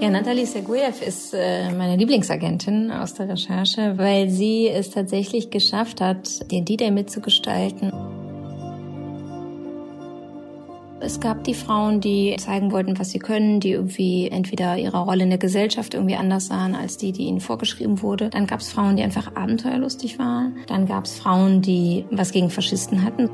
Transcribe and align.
Ja, 0.00 0.08
Nathalie 0.08 0.46
Seguyev 0.46 1.02
ist 1.06 1.34
äh, 1.34 1.70
meine 1.72 1.94
Lieblingsagentin 1.96 2.90
aus 2.90 3.12
der 3.12 3.28
Recherche, 3.28 3.98
weil 3.98 4.30
sie 4.30 4.66
es 4.66 4.88
tatsächlich 4.88 5.50
geschafft 5.50 6.00
hat, 6.00 6.50
den 6.50 6.64
D-Day 6.64 6.90
mitzugestalten. 6.90 7.92
Es 11.00 11.20
gab 11.20 11.44
die 11.44 11.52
Frauen, 11.52 12.00
die 12.00 12.34
zeigen 12.38 12.72
wollten, 12.72 12.98
was 12.98 13.10
sie 13.10 13.18
können, 13.18 13.60
die 13.60 13.72
irgendwie 13.72 14.28
entweder 14.28 14.78
ihre 14.78 15.04
Rolle 15.04 15.24
in 15.24 15.30
der 15.30 15.38
Gesellschaft 15.38 15.92
irgendwie 15.92 16.16
anders 16.16 16.46
sahen 16.46 16.74
als 16.74 16.96
die, 16.96 17.12
die 17.12 17.24
ihnen 17.24 17.40
vorgeschrieben 17.40 18.00
wurde. 18.00 18.30
Dann 18.30 18.46
gab 18.46 18.60
es 18.60 18.70
Frauen, 18.70 18.96
die 18.96 19.02
einfach 19.02 19.36
abenteuerlustig 19.36 20.18
waren. 20.18 20.56
Dann 20.66 20.86
gab 20.86 21.04
es 21.04 21.18
Frauen, 21.18 21.60
die 21.60 22.06
was 22.10 22.32
gegen 22.32 22.48
Faschisten 22.48 23.04
hatten. 23.04 23.28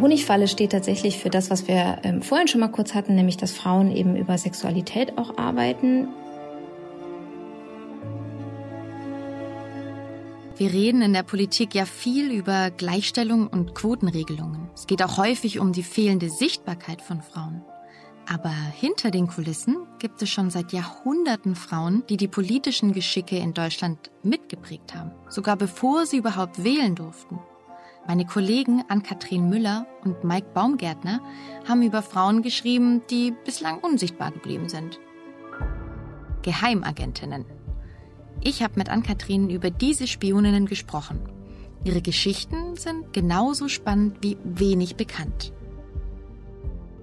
Honigfalle 0.00 0.48
steht 0.48 0.72
tatsächlich 0.72 1.18
für 1.18 1.30
das, 1.30 1.50
was 1.50 1.68
wir 1.68 1.98
ähm, 2.02 2.22
vorhin 2.22 2.48
schon 2.48 2.60
mal 2.60 2.68
kurz 2.68 2.94
hatten, 2.94 3.14
nämlich 3.14 3.36
dass 3.36 3.52
Frauen 3.52 3.94
eben 3.94 4.16
über 4.16 4.36
Sexualität 4.38 5.18
auch 5.18 5.36
arbeiten. 5.36 6.08
Wir 10.56 10.72
reden 10.72 11.02
in 11.02 11.12
der 11.12 11.22
Politik 11.22 11.74
ja 11.74 11.84
viel 11.84 12.30
über 12.30 12.70
Gleichstellung 12.70 13.48
und 13.48 13.74
Quotenregelungen. 13.74 14.70
Es 14.74 14.86
geht 14.86 15.02
auch 15.02 15.16
häufig 15.16 15.58
um 15.58 15.72
die 15.72 15.82
fehlende 15.82 16.30
Sichtbarkeit 16.30 17.02
von 17.02 17.20
Frauen. 17.20 17.62
Aber 18.28 18.50
hinter 18.50 19.10
den 19.10 19.26
Kulissen 19.26 19.76
gibt 19.98 20.22
es 20.22 20.30
schon 20.30 20.50
seit 20.50 20.72
Jahrhunderten 20.72 21.56
Frauen, 21.56 22.04
die 22.08 22.16
die 22.16 22.28
politischen 22.28 22.92
Geschicke 22.92 23.36
in 23.36 23.54
Deutschland 23.54 24.10
mitgeprägt 24.22 24.94
haben, 24.94 25.10
sogar 25.28 25.56
bevor 25.56 26.06
sie 26.06 26.18
überhaupt 26.18 26.62
wählen 26.62 26.94
durften. 26.94 27.40
Meine 28.06 28.26
Kollegen 28.26 28.82
Ann-Kathrin 28.88 29.48
Müller 29.48 29.86
und 30.04 30.24
Mike 30.24 30.48
Baumgärtner 30.54 31.20
haben 31.68 31.82
über 31.82 32.02
Frauen 32.02 32.42
geschrieben, 32.42 33.02
die 33.10 33.32
bislang 33.44 33.78
unsichtbar 33.78 34.32
geblieben 34.32 34.68
sind. 34.68 34.98
Geheimagentinnen. 36.42 37.44
Ich 38.42 38.62
habe 38.62 38.74
mit 38.76 38.88
Ann-Kathrin 38.88 39.50
über 39.50 39.70
diese 39.70 40.08
Spioninnen 40.08 40.66
gesprochen. 40.66 41.20
Ihre 41.84 42.02
Geschichten 42.02 42.76
sind 42.76 43.12
genauso 43.12 43.68
spannend 43.68 44.18
wie 44.20 44.36
wenig 44.42 44.96
bekannt. 44.96 45.52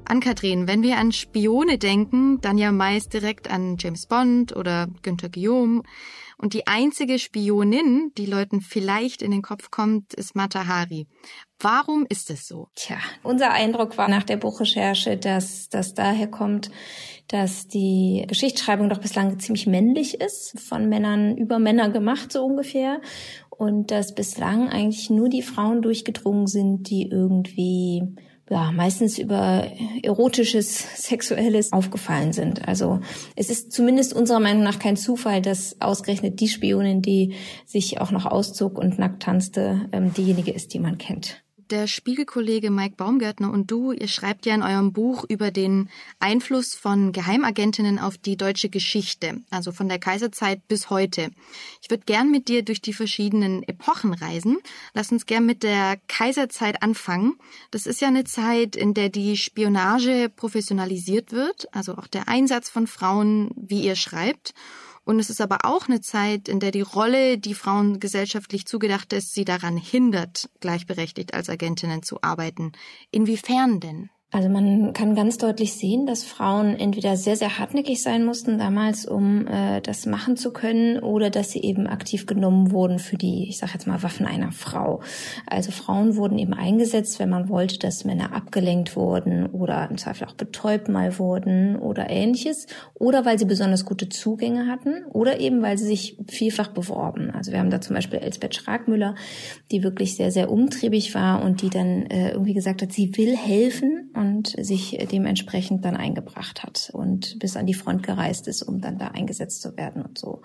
Ann-Kathrin, 0.04 0.68
wenn 0.68 0.82
wir 0.82 0.98
an 0.98 1.12
Spione 1.12 1.78
denken, 1.78 2.42
dann 2.42 2.58
ja 2.58 2.72
meist 2.72 3.14
direkt 3.14 3.50
an 3.50 3.78
James 3.78 4.08
Bond 4.08 4.56
oder 4.56 4.88
Günther 5.02 5.30
Guillaume. 5.30 5.84
Und 6.42 6.54
die 6.54 6.68
einzige 6.68 7.20
Spionin, 7.20 8.14
die 8.18 8.26
Leuten 8.26 8.62
vielleicht 8.62 9.22
in 9.22 9.32
den 9.32 9.42
Kopf 9.42 9.72
kommt, 9.72 10.14
ist 10.14 10.38
Mata 10.38 10.68
Hari. 10.68 11.06
Warum 11.60 12.06
ist 12.08 12.30
es 12.30 12.48
so? 12.48 12.70
Tja, 12.76 12.96
unser 13.24 13.52
Eindruck 13.52 13.98
war 13.98 14.08
nach 14.08 14.24
der 14.24 14.38
Buchrecherche, 14.38 15.18
dass 15.18 15.68
das 15.68 15.94
daher 15.94 16.28
kommt, 16.28 16.72
dass 17.28 17.68
die 17.68 18.24
Geschichtsschreibung 18.26 18.88
doch 18.88 19.00
bislang 19.00 19.38
ziemlich 19.40 19.68
männlich 19.68 20.22
ist, 20.22 20.58
von 20.58 20.88
Männern 20.88 21.36
über 21.36 21.60
Männer 21.60 21.90
gemacht 21.90 22.32
so 22.32 22.46
ungefähr. 22.46 23.02
Und 23.50 23.92
dass 23.92 24.16
bislang 24.16 24.70
eigentlich 24.70 25.10
nur 25.10 25.28
die 25.28 25.42
Frauen 25.42 25.82
durchgedrungen 25.82 26.48
sind, 26.48 26.90
die 26.90 27.10
irgendwie 27.12 28.16
ja, 28.50 28.72
meistens 28.72 29.18
über 29.20 29.68
erotisches, 30.02 30.80
sexuelles 30.96 31.72
aufgefallen 31.72 32.34
sind. 32.34 32.68
Also 32.68 33.00
es 33.36 33.50
ist 33.50 33.72
zumindest 33.72 34.14
unserer 34.14 34.40
Meinung 34.40 34.64
nach 34.64 34.80
kein 34.80 34.98
Zufall, 34.98 35.42
dass 35.42 35.80
ausgerechnet 35.80 36.40
die 36.40 36.48
Spionin, 36.48 37.02
die 37.02 37.36
sich 37.66 38.02
auch 38.02 38.12
noch 38.12 38.26
auszog 38.26 38.78
und 38.78 38.98
nackt 38.98 39.24
tanzte, 39.24 39.88
ähm, 39.92 40.14
diejenige 40.14 40.52
ist, 40.52 40.74
die 40.74 40.80
man 40.80 40.98
kennt 40.98 41.44
der 41.72 41.88
Spiegelkollege 41.88 42.72
Mike 42.72 42.96
Baumgärtner 42.96 43.52
und 43.52 43.70
du, 43.72 43.92
ihr 43.92 44.08
schreibt 44.08 44.46
ja 44.46 44.56
in 44.56 44.64
eurem 44.64 44.94
Buch 44.94 45.26
über 45.28 45.52
den 45.52 45.90
Einfluss 46.20 46.76
von 46.76 47.12
Geheimagentinnen 47.12 48.00
auf 48.00 48.18
die 48.18 48.38
deutsche 48.38 48.70
Geschichte, 48.70 49.42
also 49.50 49.72
von 49.72 49.88
der 49.88 50.00
Kaiserzeit 50.00 50.68
bis 50.68 50.90
heute. 50.90 51.32
Ich 51.82 51.90
würde 51.90 52.04
gern 52.06 52.32
mit 52.32 52.48
dir 52.48 52.64
durch 52.64 52.82
die 52.82 52.94
verschiedenen 52.94 53.64
Epochen 53.64 54.14
reisen. 54.14 54.58
Lass 54.94 55.12
uns 55.12 55.26
gern 55.26 55.46
mit 55.46 55.64
der 55.64 55.98
Kaiserzeit 56.08 56.82
anfangen. 56.82 57.36
Das 57.72 57.86
ist 57.86 58.02
ja 58.02 58.08
eine 58.08 58.24
Zeit, 58.24 58.76
in 58.76 58.94
der 58.94 59.10
die 59.10 59.38
Spionage 59.38 60.30
professionalisiert 60.36 61.32
wird, 61.32 61.68
also 61.74 61.96
auch 61.98 62.08
der 62.08 62.28
Einsatz 62.28 62.70
von 62.70 62.88
Frauen, 62.88 63.52
wie 63.56 63.82
ihr 63.82 63.96
schreibt. 63.96 64.54
Und 65.10 65.18
es 65.18 65.32
ist 65.32 65.42
aber 65.42 65.62
auch 65.64 65.88
eine 65.88 66.02
Zeit, 66.02 66.48
in 66.48 66.60
der 66.60 66.70
die 66.70 66.82
Rolle, 66.82 67.40
die 67.40 67.56
Frauen 67.56 68.00
gesellschaftlich 68.00 68.68
zugedacht 68.68 69.12
ist, 69.12 69.34
sie 69.34 69.44
daran 69.44 69.76
hindert, 69.76 70.52
gleichberechtigt 70.60 71.34
als 71.34 71.50
Agentinnen 71.50 72.04
zu 72.04 72.22
arbeiten. 72.22 72.74
Inwiefern 73.10 73.80
denn? 73.80 74.12
Also 74.32 74.48
man 74.48 74.94
kann 74.94 75.16
ganz 75.16 75.40
deutlich 75.40 75.74
sehen, 75.74 76.06
dass 76.06 76.24
Frauen 76.24 76.76
entweder 76.76 77.18
sehr, 77.18 77.36
sehr 77.36 77.58
hartnäckig 77.58 78.04
sein 78.04 78.24
mussten 78.24 78.60
damals, 78.60 79.08
um 79.08 79.48
äh, 79.48 79.82
das 79.82 80.06
machen 80.06 80.38
zu 80.38 80.54
können, 80.54 81.00
oder 81.00 81.32
dass 81.32 81.50
sie 81.50 81.64
eben 81.64 81.88
aktiv 81.88 82.28
genommen 82.28 82.72
wurden 82.72 83.00
für 83.00 83.18
die, 83.18 83.50
ich 83.50 83.58
sage 83.58 83.72
jetzt 83.74 83.88
mal, 83.88 84.04
Waffen 84.04 84.28
einer 84.28 84.52
Frau. 84.52 85.02
Also 85.48 85.72
Frauen 85.72 86.16
wurden 86.16 86.38
eben 86.38 86.54
eingesetzt, 86.54 87.18
wenn 87.18 87.30
man 87.30 87.50
wollte, 87.50 87.80
dass 87.80 88.06
Männer 88.06 88.32
abgelenkt 88.36 88.96
wurden 88.96 89.48
oder 89.48 89.90
im 89.90 89.98
Zweifel 89.98 90.28
auch 90.28 90.36
betäubt 90.36 90.90
mal 90.90 91.18
wurden 91.18 91.76
oder 91.76 92.12
ähnliches, 92.12 92.68
oder 92.94 93.26
weil 93.26 93.40
sie 93.40 93.46
besonders 93.46 93.84
gute 93.84 94.10
Zugänge 94.10 94.68
hatten 94.68 95.06
oder 95.12 95.40
eben 95.40 95.64
weil 95.64 95.80
sie 95.80 95.88
sich 95.88 96.18
vielfach 96.28 96.68
beworben. 96.68 97.32
Also 97.32 97.52
wir 97.52 97.58
haben 97.58 97.72
da 97.72 97.82
zum 97.82 97.96
Beispiel 97.96 98.20
Elsbeth 98.20 98.54
Schragmüller, 98.54 99.16
die 99.72 99.82
wirklich 99.82 100.16
sehr, 100.16 100.32
sehr 100.32 100.52
umtriebig 100.52 101.16
war 101.16 101.44
und 101.44 101.64
die 101.64 101.72
dann 101.72 102.06
äh, 102.06 102.30
irgendwie 102.34 102.54
gesagt 102.54 102.84
hat, 102.84 102.92
sie 102.94 103.18
will 103.18 103.36
helfen 103.36 103.99
und 104.14 104.56
sich 104.60 104.98
dementsprechend 105.12 105.86
dann 105.86 105.96
eingebracht 105.96 106.64
hat 106.64 106.92
und 106.94 107.40
bis 107.40 107.56
an 107.56 107.66
die 107.66 107.74
Front 107.74 108.04
gereist 108.04 108.48
ist, 108.48 108.64
um 108.64 108.82
dann 108.82 108.98
da 108.98 109.10
eingesetzt 109.10 109.62
zu 109.62 109.78
werden 109.78 110.02
und 110.02 110.18
so. 110.18 110.42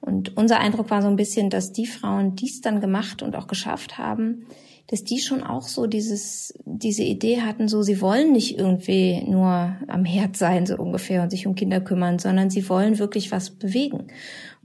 Und 0.00 0.36
unser 0.36 0.60
Eindruck 0.60 0.90
war 0.90 1.00
so 1.00 1.08
ein 1.08 1.16
bisschen, 1.16 1.48
dass 1.48 1.72
die 1.72 1.86
Frauen 1.86 2.36
dies 2.36 2.60
dann 2.60 2.80
gemacht 2.80 3.22
und 3.22 3.36
auch 3.36 3.46
geschafft 3.46 3.96
haben, 3.96 4.46
dass 4.86 5.02
die 5.02 5.18
schon 5.18 5.42
auch 5.42 5.62
so 5.62 5.86
dieses, 5.86 6.52
diese 6.66 7.04
Idee 7.04 7.40
hatten, 7.40 7.68
so 7.68 7.82
sie 7.82 8.02
wollen 8.02 8.32
nicht 8.32 8.58
irgendwie 8.58 9.22
nur 9.26 9.76
am 9.88 10.04
Herd 10.04 10.36
sein, 10.36 10.66
so 10.66 10.76
ungefähr, 10.76 11.22
und 11.22 11.30
sich 11.30 11.46
um 11.46 11.54
Kinder 11.54 11.80
kümmern, 11.80 12.18
sondern 12.18 12.50
sie 12.50 12.68
wollen 12.68 12.98
wirklich 12.98 13.32
was 13.32 13.50
bewegen. 13.50 14.08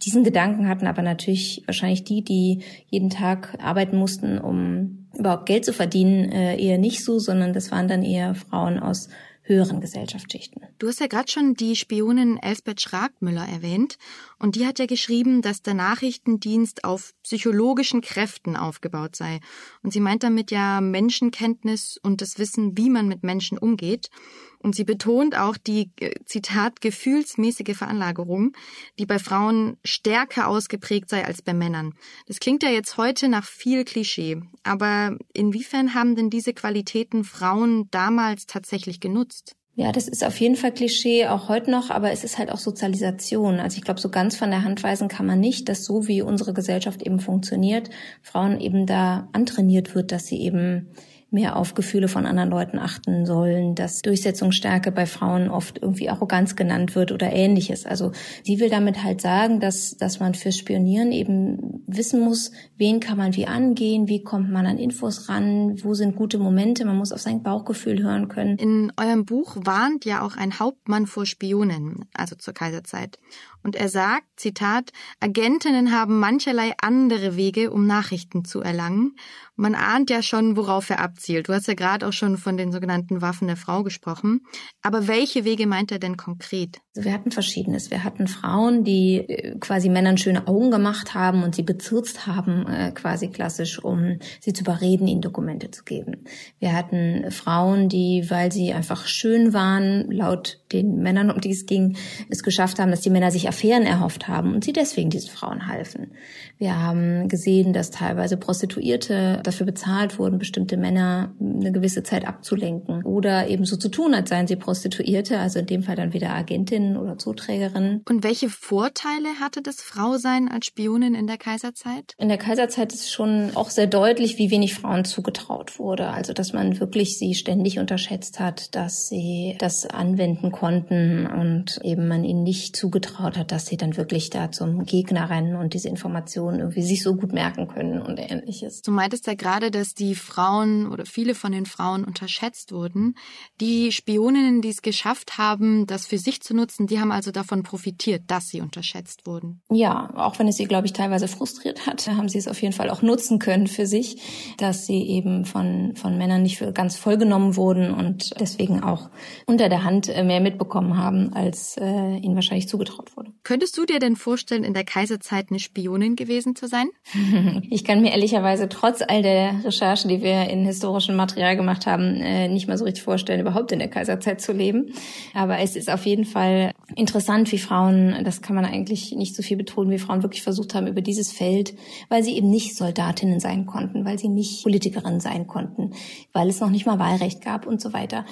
Diesen 0.03 0.25
Gedanken 0.25 0.67
hatten 0.67 0.87
aber 0.87 1.01
natürlich 1.01 1.63
wahrscheinlich 1.65 2.03
die, 2.03 2.21
die 2.21 2.63
jeden 2.89 3.09
Tag 3.09 3.57
arbeiten 3.61 3.97
mussten, 3.97 4.39
um 4.39 4.98
überhaupt 5.19 5.45
Geld 5.45 5.65
zu 5.65 5.73
verdienen, 5.73 6.31
äh, 6.31 6.57
eher 6.57 6.77
nicht 6.77 7.03
so, 7.03 7.19
sondern 7.19 7.53
das 7.53 7.71
waren 7.71 7.87
dann 7.87 8.03
eher 8.03 8.35
Frauen 8.35 8.79
aus 8.79 9.09
höheren 9.43 9.81
Gesellschaftsschichten. 9.81 10.61
Du 10.77 10.87
hast 10.87 10.99
ja 10.99 11.07
gerade 11.07 11.29
schon 11.29 11.55
die 11.55 11.75
Spionin 11.75 12.37
Elsbeth 12.37 12.81
Schragmüller 12.81 13.47
erwähnt 13.47 13.97
und 14.39 14.55
die 14.55 14.65
hat 14.65 14.79
ja 14.79 14.85
geschrieben, 14.85 15.41
dass 15.41 15.61
der 15.61 15.73
Nachrichtendienst 15.73 16.85
auf 16.85 17.13
psychologischen 17.23 18.01
Kräften 18.01 18.55
aufgebaut 18.55 19.15
sei. 19.15 19.41
Und 19.83 19.91
sie 19.91 19.99
meint 19.99 20.23
damit 20.23 20.49
ja 20.49 20.79
Menschenkenntnis 20.79 21.99
und 22.01 22.21
das 22.21 22.39
Wissen, 22.39 22.77
wie 22.77 22.89
man 22.89 23.09
mit 23.09 23.21
Menschen 23.21 23.57
umgeht. 23.57 24.09
Und 24.57 24.75
sie 24.75 24.85
betont 24.85 25.37
auch 25.37 25.57
die, 25.57 25.91
äh, 25.99 26.13
Zitat, 26.25 26.81
gefühlsmäßige 26.81 27.77
Veranlagerung, 27.77 28.53
die 28.97 29.05
bei 29.05 29.19
Frauen 29.19 29.77
stärker 29.83 30.47
ausgeprägt 30.47 31.09
sei 31.09 31.25
als 31.25 31.41
bei 31.41 31.53
Männern. 31.53 31.93
Das 32.27 32.39
klingt 32.39 32.63
ja 32.63 32.69
jetzt 32.69 32.97
heute 32.97 33.27
nach 33.29 33.45
viel 33.45 33.83
Klischee. 33.83 34.41
Aber 34.63 35.17
inwiefern 35.33 35.93
haben 35.93 36.15
denn 36.15 36.29
diese 36.29 36.53
Qualitäten 36.53 37.23
Frauen 37.23 37.89
damals 37.91 38.45
tatsächlich 38.45 38.99
genutzt? 38.99 39.55
Ja, 39.79 39.93
das 39.93 40.09
ist 40.09 40.25
auf 40.25 40.37
jeden 40.41 40.57
Fall 40.57 40.73
Klischee, 40.73 41.27
auch 41.27 41.47
heute 41.47 41.71
noch, 41.71 41.89
aber 41.89 42.11
es 42.11 42.25
ist 42.25 42.37
halt 42.37 42.51
auch 42.51 42.57
Sozialisation. 42.57 43.61
Also 43.61 43.77
ich 43.77 43.83
glaube, 43.85 44.01
so 44.01 44.09
ganz 44.09 44.35
von 44.35 44.49
der 44.49 44.65
Hand 44.65 44.83
weisen 44.83 45.07
kann 45.07 45.25
man 45.25 45.39
nicht, 45.39 45.69
dass 45.69 45.85
so 45.85 46.05
wie 46.05 46.21
unsere 46.21 46.53
Gesellschaft 46.53 47.01
eben 47.01 47.21
funktioniert, 47.21 47.89
Frauen 48.21 48.59
eben 48.59 48.85
da 48.85 49.29
antrainiert 49.31 49.95
wird, 49.95 50.11
dass 50.11 50.27
sie 50.27 50.41
eben 50.41 50.89
mehr 51.31 51.55
auf 51.55 51.73
Gefühle 51.75 52.07
von 52.07 52.25
anderen 52.25 52.49
Leuten 52.49 52.79
achten 52.79 53.25
sollen, 53.25 53.75
dass 53.75 54.01
Durchsetzungsstärke 54.01 54.91
bei 54.91 55.05
Frauen 55.05 55.49
oft 55.49 55.79
irgendwie 55.81 56.09
Arroganz 56.09 56.55
genannt 56.55 56.95
wird 56.95 57.11
oder 57.11 57.31
ähnliches. 57.31 57.85
Also 57.85 58.11
sie 58.43 58.59
will 58.59 58.69
damit 58.69 59.03
halt 59.03 59.21
sagen, 59.21 59.59
dass, 59.59 59.95
dass 59.97 60.19
man 60.19 60.33
fürs 60.33 60.57
Spionieren 60.57 61.11
eben 61.11 61.83
wissen 61.87 62.21
muss, 62.21 62.51
wen 62.77 62.99
kann 62.99 63.17
man 63.17 63.35
wie 63.35 63.45
angehen, 63.45 64.07
wie 64.07 64.23
kommt 64.23 64.49
man 64.51 64.65
an 64.65 64.77
Infos 64.77 65.29
ran, 65.29 65.83
wo 65.83 65.93
sind 65.93 66.15
gute 66.15 66.39
Momente, 66.39 66.85
man 66.85 66.97
muss 66.97 67.11
auf 67.11 67.21
sein 67.21 67.43
Bauchgefühl 67.43 68.01
hören 68.01 68.27
können. 68.27 68.57
In 68.57 68.91
eurem 68.97 69.25
Buch 69.25 69.55
warnt 69.59 70.05
ja 70.05 70.25
auch 70.25 70.35
ein 70.35 70.59
Hauptmann 70.59 71.05
vor 71.05 71.25
Spionen, 71.25 72.05
also 72.13 72.35
zur 72.35 72.53
Kaiserzeit. 72.53 73.19
Und 73.63 73.75
er 73.75 73.89
sagt, 73.89 74.25
Zitat, 74.37 74.91
Agentinnen 75.19 75.91
haben 75.91 76.19
mancherlei 76.19 76.73
andere 76.81 77.35
Wege, 77.35 77.71
um 77.71 77.85
Nachrichten 77.85 78.45
zu 78.45 78.61
erlangen. 78.61 79.15
Man 79.55 79.75
ahnt 79.75 80.09
ja 80.09 80.21
schon, 80.21 80.55
worauf 80.55 80.89
er 80.89 81.01
abzielt. 81.01 81.49
Du 81.49 81.53
hast 81.53 81.67
ja 81.67 81.73
gerade 81.73 82.07
auch 82.07 82.13
schon 82.13 82.37
von 82.37 82.55
den 82.55 82.71
sogenannten 82.71 83.21
Waffen 83.21 83.47
der 83.47 83.57
Frau 83.57 83.83
gesprochen. 83.83 84.45
Aber 84.81 85.09
welche 85.09 85.43
Wege 85.43 85.67
meint 85.67 85.91
er 85.91 85.99
denn 85.99 86.15
konkret? 86.15 86.79
Also 86.95 87.09
wir 87.09 87.13
hatten 87.13 87.31
verschiedenes. 87.31 87.91
Wir 87.91 88.05
hatten 88.05 88.27
Frauen, 88.27 88.85
die 88.85 89.17
äh, 89.17 89.59
quasi 89.59 89.89
Männern 89.89 90.17
schöne 90.17 90.47
Augen 90.47 90.71
gemacht 90.71 91.13
haben 91.13 91.43
und 91.43 91.55
sie 91.55 91.63
bezirzt 91.63 92.25
haben, 92.25 92.65
äh, 92.67 92.91
quasi 92.93 93.27
klassisch, 93.27 93.83
um 93.83 94.19
sie 94.39 94.53
zu 94.53 94.61
überreden, 94.61 95.07
ihnen 95.07 95.21
Dokumente 95.21 95.71
zu 95.71 95.83
geben. 95.83 96.23
Wir 96.59 96.73
hatten 96.73 97.29
Frauen, 97.29 97.89
die, 97.89 98.25
weil 98.29 98.53
sie 98.53 98.71
einfach 98.71 99.07
schön 99.07 99.53
waren, 99.53 100.09
laut 100.09 100.61
den 100.71 100.99
Männern, 100.99 101.31
um 101.31 101.41
die 101.41 101.51
es 101.51 101.65
ging, 101.65 101.97
es 102.29 102.43
geschafft 102.43 102.79
haben, 102.79 102.91
dass 102.91 103.01
die 103.01 103.09
Männer 103.09 103.31
sich 103.31 103.48
Affären 103.49 103.85
erhofft 103.85 104.27
haben 104.27 104.53
und 104.53 104.63
sie 104.63 104.73
deswegen 104.73 105.09
diesen 105.09 105.29
Frauen 105.29 105.67
halfen. 105.67 106.11
Wir 106.57 106.77
haben 106.81 107.27
gesehen, 107.27 107.73
dass 107.73 107.89
teilweise 107.89 108.37
Prostituierte 108.37 109.41
dafür 109.43 109.65
bezahlt 109.65 110.19
wurden, 110.19 110.39
bestimmte 110.39 110.77
Männer 110.77 111.33
eine 111.39 111.71
gewisse 111.71 112.03
Zeit 112.03 112.27
abzulenken 112.27 113.03
oder 113.03 113.47
eben 113.47 113.65
so 113.65 113.75
zu 113.75 113.89
tun, 113.89 114.13
als 114.13 114.29
seien 114.29 114.47
sie 114.47 114.55
Prostituierte, 114.55 115.39
also 115.39 115.59
in 115.59 115.65
dem 115.65 115.83
Fall 115.83 115.95
dann 115.95 116.13
wieder 116.13 116.31
Agentinnen 116.31 116.97
oder 116.97 117.17
Zuträgerinnen. 117.17 118.03
Und 118.07 118.23
welche 118.23 118.49
Vorteile 118.49 119.39
hatte 119.39 119.61
das 119.61 119.81
Frausein 119.81 120.49
als 120.49 120.67
Spionin 120.67 121.15
in 121.15 121.27
der 121.27 121.37
Kaiserzeit? 121.37 122.15
In 122.17 122.29
der 122.29 122.37
Kaiserzeit 122.37 122.93
ist 122.93 123.11
schon 123.11 123.51
auch 123.55 123.69
sehr 123.69 123.87
deutlich, 123.87 124.37
wie 124.37 124.51
wenig 124.51 124.75
Frauen 124.75 125.05
zugetraut 125.05 125.79
wurde. 125.79 126.09
Also, 126.09 126.33
dass 126.33 126.53
man 126.53 126.79
wirklich 126.79 127.17
sie 127.17 127.33
ständig 127.33 127.79
unterschätzt 127.79 128.39
hat, 128.39 128.75
dass 128.75 129.07
sie 129.07 129.55
das 129.59 129.85
anwenden 129.85 130.51
konnten 130.51 131.25
und 131.25 131.79
eben 131.83 132.07
man 132.07 132.23
ihnen 132.23 132.43
nicht 132.43 132.75
zugetraut 132.75 133.37
hat, 133.39 133.51
dass 133.51 133.65
sie 133.65 133.77
dann 133.77 133.97
wirklich 133.97 134.29
da 134.29 134.51
zum 134.51 134.85
Gegner 134.85 135.29
rennen 135.29 135.55
und 135.55 135.73
diese 135.73 135.89
Informationen 135.89 136.59
irgendwie 136.59 136.83
sich 136.83 137.01
so 137.01 137.15
gut 137.15 137.33
merken 137.33 137.67
können 137.67 138.01
und 138.01 138.17
ähnliches. 138.19 138.81
Du 138.81 138.91
meintest 138.91 139.27
ja 139.27 139.33
gerade, 139.33 139.71
dass 139.71 139.93
die 139.93 140.15
Frauen 140.15 140.87
oder 140.91 141.05
viele 141.05 141.33
von 141.33 141.51
den 141.51 141.65
Frauen 141.65 142.03
unterschätzt 142.03 142.71
wurden. 142.71 143.15
Die 143.59 143.91
Spioninnen, 143.91 144.61
die 144.61 144.69
es 144.69 144.81
geschafft 144.81 145.37
haben, 145.37 145.87
das 145.87 146.05
für 146.05 146.17
sich 146.17 146.41
zu 146.41 146.53
nutzen, 146.53 146.87
die 146.87 146.99
haben 146.99 147.11
also 147.11 147.31
davon 147.31 147.63
profitiert, 147.63 148.23
dass 148.27 148.49
sie 148.49 148.61
unterschätzt 148.61 149.25
wurden. 149.25 149.61
Ja, 149.71 150.11
auch 150.15 150.37
wenn 150.39 150.47
es 150.47 150.57
sie, 150.57 150.65
glaube 150.65 150.85
ich, 150.85 150.93
teilweise 150.93 151.27
frustriert 151.27 151.87
hat, 151.87 152.07
haben 152.07 152.29
sie 152.29 152.37
es 152.37 152.47
auf 152.47 152.61
jeden 152.61 152.73
Fall 152.73 152.89
auch 152.89 153.01
nutzen 153.01 153.39
können 153.39 153.67
für 153.67 153.85
sich, 153.85 154.21
dass 154.57 154.85
sie 154.85 155.01
eben 155.07 155.45
von, 155.45 155.95
von 155.95 156.17
Männern 156.17 156.43
nicht 156.43 156.57
für 156.57 156.71
ganz 156.71 156.97
vollgenommen 156.97 157.55
wurden 157.55 157.93
und 157.93 158.39
deswegen 158.39 158.83
auch 158.83 159.09
unter 159.45 159.69
der 159.69 159.83
Hand 159.83 160.09
äh, 160.09 160.23
mehr 160.23 160.41
mitbekommen 160.41 160.97
haben, 160.97 161.33
als 161.33 161.77
äh, 161.77 162.17
ihnen 162.17 162.35
wahrscheinlich 162.35 162.67
zugetraut 162.67 163.15
wurde. 163.15 163.28
Könntest 163.43 163.77
du 163.77 163.85
dir 163.85 163.99
denn 163.99 164.15
vorstellen, 164.15 164.63
in 164.63 164.73
der 164.73 164.83
Kaiserzeit 164.83 165.47
eine 165.49 165.59
Spionin 165.59 166.15
gewesen 166.15 166.55
zu 166.55 166.67
sein? 166.67 166.89
ich 167.69 167.83
kann 167.83 168.01
mir 168.01 168.11
ehrlicherweise 168.11 168.69
trotz 168.69 169.01
all 169.01 169.21
der 169.21 169.63
Recherchen, 169.63 170.09
die 170.09 170.21
wir 170.21 170.49
in 170.49 170.65
historischem 170.65 171.15
Material 171.15 171.55
gemacht 171.55 171.85
haben, 171.85 172.15
äh, 172.15 172.47
nicht 172.47 172.67
mal 172.67 172.77
so 172.77 172.85
richtig 172.85 173.03
vorstellen, 173.03 173.41
überhaupt 173.41 173.71
in 173.71 173.79
der 173.79 173.89
Kaiserzeit 173.89 174.41
zu 174.41 174.53
leben. 174.53 174.93
Aber 175.33 175.59
es 175.59 175.75
ist 175.75 175.89
auf 175.89 176.05
jeden 176.05 176.25
Fall 176.25 176.73
interessant, 176.95 177.51
wie 177.51 177.57
Frauen, 177.57 178.23
das 178.23 178.41
kann 178.41 178.55
man 178.55 178.65
eigentlich 178.65 179.13
nicht 179.13 179.35
so 179.35 179.43
viel 179.43 179.57
betonen, 179.57 179.91
wie 179.91 179.99
Frauen 179.99 180.23
wirklich 180.23 180.43
versucht 180.43 180.75
haben, 180.75 180.87
über 180.87 181.01
dieses 181.01 181.31
Feld, 181.31 181.73
weil 182.09 182.23
sie 182.23 182.35
eben 182.35 182.49
nicht 182.49 182.75
Soldatinnen 182.75 183.39
sein 183.39 183.65
konnten, 183.65 184.05
weil 184.05 184.17
sie 184.19 184.29
nicht 184.29 184.63
Politikerinnen 184.63 185.19
sein 185.19 185.47
konnten, 185.47 185.93
weil 186.33 186.49
es 186.49 186.59
noch 186.59 186.69
nicht 186.69 186.85
mal 186.85 186.99
Wahlrecht 186.99 187.41
gab 187.41 187.67
und 187.67 187.81
so 187.81 187.93
weiter, 187.93 188.25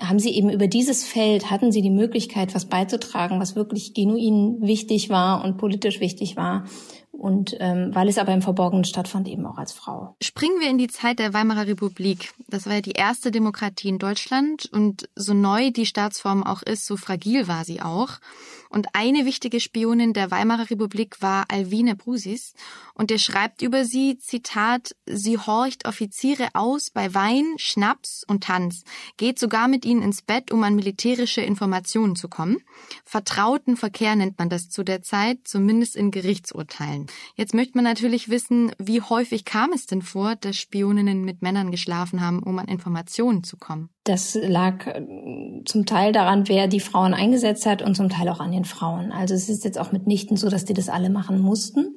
haben 0.00 0.18
sie 0.18 0.30
eben 0.30 0.50
über 0.50 0.66
dieses 0.66 1.04
Feld, 1.04 1.50
hatten 1.50 1.72
sie 1.72 1.82
die 1.82 1.90
Möglichkeit, 1.90 2.54
was 2.54 2.66
beizutragen, 2.66 3.40
was 3.40 3.56
wirklich 3.56 3.94
genuin 3.94 4.43
wichtig 4.60 5.10
war 5.10 5.44
und 5.44 5.56
politisch 5.58 6.00
wichtig 6.00 6.36
war. 6.36 6.64
Und 7.24 7.56
ähm, 7.58 7.88
weil 7.94 8.08
es 8.08 8.18
aber 8.18 8.34
im 8.34 8.42
Verborgenen 8.42 8.84
stattfand, 8.84 9.28
eben 9.28 9.46
auch 9.46 9.56
als 9.56 9.72
Frau. 9.72 10.14
Springen 10.22 10.60
wir 10.60 10.68
in 10.68 10.76
die 10.76 10.88
Zeit 10.88 11.18
der 11.18 11.32
Weimarer 11.32 11.66
Republik. 11.66 12.34
Das 12.48 12.66
war 12.66 12.74
ja 12.74 12.80
die 12.82 12.90
erste 12.90 13.30
Demokratie 13.30 13.88
in 13.88 13.98
Deutschland 13.98 14.68
und 14.70 15.08
so 15.16 15.32
neu 15.32 15.70
die 15.70 15.86
Staatsform 15.86 16.42
auch 16.42 16.62
ist, 16.62 16.84
so 16.84 16.98
fragil 16.98 17.48
war 17.48 17.64
sie 17.64 17.80
auch. 17.80 18.18
Und 18.74 18.88
eine 18.92 19.24
wichtige 19.24 19.60
Spionin 19.60 20.14
der 20.14 20.32
Weimarer 20.32 20.68
Republik 20.68 21.22
war 21.22 21.44
Alvine 21.48 21.94
Brusis. 21.94 22.54
Und 22.92 23.12
er 23.12 23.18
schreibt 23.18 23.62
über 23.62 23.84
sie, 23.84 24.18
Zitat, 24.18 24.96
sie 25.06 25.38
horcht 25.38 25.86
Offiziere 25.86 26.48
aus 26.54 26.90
bei 26.90 27.14
Wein, 27.14 27.54
Schnaps 27.56 28.24
und 28.26 28.42
Tanz, 28.42 28.82
geht 29.16 29.38
sogar 29.38 29.68
mit 29.68 29.84
ihnen 29.84 30.02
ins 30.02 30.22
Bett, 30.22 30.50
um 30.50 30.62
an 30.64 30.74
militärische 30.74 31.40
Informationen 31.40 32.16
zu 32.16 32.28
kommen. 32.28 32.58
Vertrauten 33.04 33.76
Verkehr 33.76 34.16
nennt 34.16 34.40
man 34.40 34.48
das 34.48 34.68
zu 34.70 34.82
der 34.82 35.02
Zeit, 35.02 35.38
zumindest 35.44 35.94
in 35.94 36.10
Gerichtsurteilen. 36.10 37.06
Jetzt 37.36 37.54
möchte 37.54 37.76
man 37.76 37.84
natürlich 37.84 38.28
wissen, 38.28 38.72
wie 38.78 39.00
häufig 39.00 39.44
kam 39.44 39.72
es 39.72 39.86
denn 39.86 40.02
vor, 40.02 40.36
dass 40.36 40.56
Spioninnen 40.56 41.24
mit 41.24 41.42
Männern 41.42 41.70
geschlafen 41.70 42.20
haben, 42.20 42.42
um 42.42 42.58
an 42.58 42.68
Informationen 42.68 43.44
zu 43.44 43.56
kommen? 43.56 43.90
Das 44.04 44.34
lag 44.40 44.86
äh, 44.86 45.02
zum 45.64 45.86
Teil 45.86 46.12
daran, 46.12 46.48
wer 46.48 46.68
die 46.68 46.80
Frauen 46.80 47.14
eingesetzt 47.14 47.66
hat 47.66 47.82
und 47.82 47.94
zum 47.94 48.08
Teil 48.08 48.28
auch 48.28 48.40
an 48.40 48.52
den 48.52 48.64
Frauen. 48.64 49.12
Also 49.12 49.34
es 49.34 49.48
ist 49.48 49.64
jetzt 49.64 49.78
auch 49.78 49.92
mitnichten 49.92 50.36
so, 50.36 50.48
dass 50.48 50.64
die 50.64 50.74
das 50.74 50.88
alle 50.88 51.10
machen 51.10 51.40
mussten. 51.40 51.96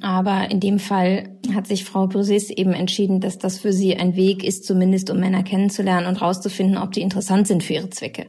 Aber 0.00 0.50
in 0.50 0.58
dem 0.58 0.78
Fall 0.78 1.38
hat 1.54 1.66
sich 1.66 1.84
Frau 1.84 2.06
Brusis 2.06 2.50
eben 2.50 2.72
entschieden, 2.72 3.20
dass 3.20 3.38
das 3.38 3.58
für 3.58 3.72
sie 3.72 3.94
ein 3.96 4.16
Weg 4.16 4.42
ist, 4.42 4.64
zumindest 4.64 5.10
um 5.10 5.20
Männer 5.20 5.42
kennenzulernen 5.42 6.06
und 6.06 6.20
rauszufinden, 6.20 6.78
ob 6.78 6.92
die 6.92 7.02
interessant 7.02 7.46
sind 7.46 7.62
für 7.62 7.74
ihre 7.74 7.90
Zwecke. 7.90 8.28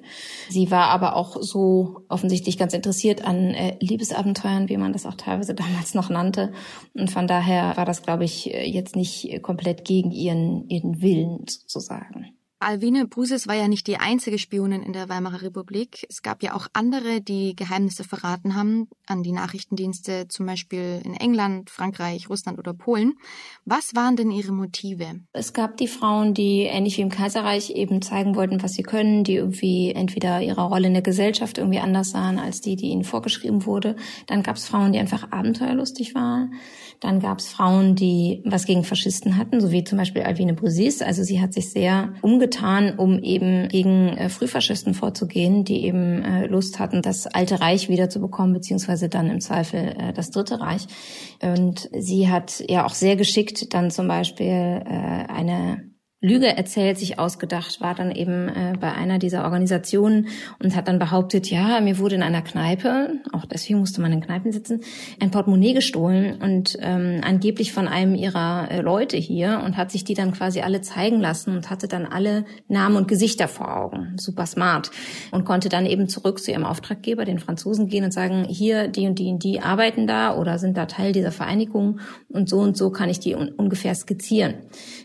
Sie 0.50 0.72
war 0.72 0.90
aber 0.90 1.16
auch 1.16 1.42
so 1.42 2.02
offensichtlich 2.10 2.58
ganz 2.58 2.74
interessiert 2.74 3.26
an 3.26 3.52
äh, 3.52 3.78
Liebesabenteuern, 3.80 4.68
wie 4.70 4.78
man 4.78 4.94
das 4.94 5.06
auch 5.06 5.16
teilweise 5.16 5.56
damals 5.56 5.94
noch 5.94 6.10
nannte. 6.10 6.52
Und 6.94 7.10
von 7.12 7.28
daher 7.28 7.78
war 7.78 7.86
das, 7.86 8.04
glaube 8.04 8.26
ich, 8.26 8.46
jetzt 8.46 8.96
nicht 8.96 9.42
komplett 9.42 9.86
gegen 9.86 10.12
ihren, 10.12 10.68
ihren 10.68 11.02
Willen 11.02 11.46
sozusagen. 11.48 12.34
Alwine 12.64 13.08
Brusis 13.08 13.48
war 13.48 13.56
ja 13.56 13.68
nicht 13.68 13.88
die 13.88 13.98
einzige 13.98 14.40
Spionin 14.40 14.84
in 14.84 14.94
der 14.94 15.10
Weimarer 15.10 15.42
Republik. 15.42 16.06
Es 16.10 16.22
gab 16.22 16.44
ja 16.44 16.56
auch 16.56 16.68
andere, 16.74 17.22
die 17.22 17.56
Geheimnisse 17.56 18.04
verraten 18.04 18.56
haben 18.56 18.88
an 19.08 19.24
die 19.24 19.32
Nachrichtendienste, 19.32 20.28
zum 20.28 20.46
Beispiel 20.46 21.02
in 21.04 21.14
England, 21.14 21.70
Frankreich, 21.70 22.30
Russland 22.30 22.60
oder 22.60 22.74
Polen. 22.74 23.14
Was 23.66 23.96
waren 23.96 24.16
denn 24.16 24.32
ihre 24.32 24.52
Motive? 24.52 25.22
Es 25.34 25.54
gab 25.54 25.78
die 25.78 25.88
Frauen, 25.88 26.34
die 26.34 26.62
ähnlich 26.62 26.98
wie 26.98 27.02
im 27.02 27.10
Kaiserreich 27.10 27.72
eben 27.72 28.02
zeigen 28.02 28.36
wollten, 28.36 28.64
was 28.64 28.74
sie 28.74 28.84
können, 28.84 29.24
die 29.24 29.36
irgendwie 29.36 29.92
entweder 29.92 30.42
ihre 30.42 30.62
Rolle 30.62 30.88
in 30.88 30.94
der 30.94 31.02
Gesellschaft 31.02 31.58
irgendwie 31.58 31.80
anders 31.80 32.12
sahen 32.12 32.40
als 32.40 32.62
die, 32.62 32.76
die 32.76 32.88
ihnen 32.88 33.04
vorgeschrieben 33.04 33.66
wurde. 33.66 33.96
Dann 34.28 34.44
gab 34.44 34.56
es 34.56 34.66
Frauen, 34.66 34.94
die 34.94 35.00
einfach 35.00 35.32
abenteuerlustig 35.32 36.16
waren. 36.16 36.54
Dann 37.04 37.20
gab 37.20 37.40
es 37.40 37.50
Frauen, 37.50 37.96
die 37.96 38.42
was 38.46 38.66
gegen 38.66 38.86
Faschisten 38.86 39.36
hatten, 39.36 39.60
so 39.60 39.72
wie 39.72 39.84
zum 39.84 39.98
Beispiel 39.98 40.22
Alvine 40.22 40.54
Brusis. 40.54 41.02
Also 41.02 41.22
sie 41.22 41.42
hat 41.42 41.54
sich 41.54 41.70
sehr 41.70 42.14
umgetan, 42.22 42.98
um 42.98 43.20
eben 43.20 43.68
gegen 43.68 44.08
äh, 44.08 44.30
Frühfaschisten 44.30 44.94
vorzugehen, 44.94 45.66
die 45.66 45.84
eben 45.84 46.24
äh, 46.24 46.48
Lust 46.48 46.80
hatten, 46.80 47.02
das 47.02 47.28
alte 47.28 47.60
Reich 47.60 47.90
wiederzubekommen, 47.90 48.54
beziehungsweise 48.54 49.10
dann 49.10 49.30
im 49.30 49.42
Zweifel 49.42 49.96
äh, 50.00 50.14
das 50.14 50.32
dritte 50.32 50.62
Reich. 50.62 50.88
Und 51.42 51.90
sie 51.92 52.30
hat 52.30 52.64
ja 52.70 52.86
auch 52.86 52.94
sehr 52.94 53.18
geschickt 53.18 53.74
dann 53.74 53.92
zum 53.92 54.08
Beispiel 54.08 54.48
äh, 54.48 55.26
eine 55.28 55.93
Lüge 56.24 56.48
erzählt, 56.48 56.98
sich 56.98 57.20
ausgedacht, 57.20 57.82
war 57.82 57.96
dann 57.96 58.10
eben 58.10 58.48
äh, 58.48 58.74
bei 58.80 58.94
einer 58.94 59.20
dieser 59.20 59.44
Organisationen 59.44 60.28
und 60.64 60.74
hat 60.74 60.88
dann 60.88 60.98
behauptet, 60.98 61.52
ja, 61.52 61.82
mir 61.82 62.00
wurde 62.00 62.16
in 62.16 62.24
einer 62.24 62.42
Kneipe, 62.42 63.20
auch 63.34 63.46
deswegen 63.46 63.80
musste 63.80 64.00
man 64.00 64.14
in 64.14 64.22
Kneipen 64.22 64.54
sitzen, 64.54 64.80
ein 65.20 65.32
Portemonnaie 65.32 65.74
gestohlen 65.74 66.42
und 66.42 66.78
ähm, 66.80 67.20
angeblich 67.26 67.74
von 67.74 67.90
einem 67.90 68.16
ihrer 68.16 68.72
äh, 68.72 68.80
Leute 68.80 69.18
hier 69.18 69.62
und 69.66 69.76
hat 69.76 69.92
sich 69.92 70.06
die 70.06 70.14
dann 70.14 70.32
quasi 70.32 70.62
alle 70.62 70.80
zeigen 70.80 71.20
lassen 71.20 71.58
und 71.58 71.70
hatte 71.70 71.90
dann 71.90 72.06
alle 72.06 72.46
Namen 72.70 72.96
und 72.96 73.10
Gesichter 73.10 73.50
vor 73.50 73.76
Augen. 73.76 74.16
Super 74.16 74.46
smart. 74.46 74.92
Und 75.32 75.44
konnte 75.44 75.68
dann 75.68 75.86
eben 75.86 76.08
zurück 76.08 76.40
zu 76.40 76.52
ihrem 76.52 76.64
Auftraggeber, 76.64 77.26
den 77.26 77.40
Franzosen, 77.40 77.88
gehen 77.88 78.06
und 78.06 78.14
sagen, 78.14 78.46
hier, 78.48 78.88
die 78.88 79.08
und 79.08 79.20
die 79.20 79.30
und 79.30 79.44
die 79.44 79.60
arbeiten 79.60 80.08
da 80.08 80.38
oder 80.38 80.58
sind 80.58 80.78
da 80.78 80.86
Teil 80.86 81.12
dieser 81.12 81.34
Vereinigung 81.34 82.00
und 82.30 82.48
so 82.48 82.60
und 82.60 82.78
so 82.78 82.92
kann 82.92 83.10
ich 83.10 83.20
die 83.20 83.36
un 83.36 83.50
ungefähr 83.50 83.94
skizzieren. 83.94 84.54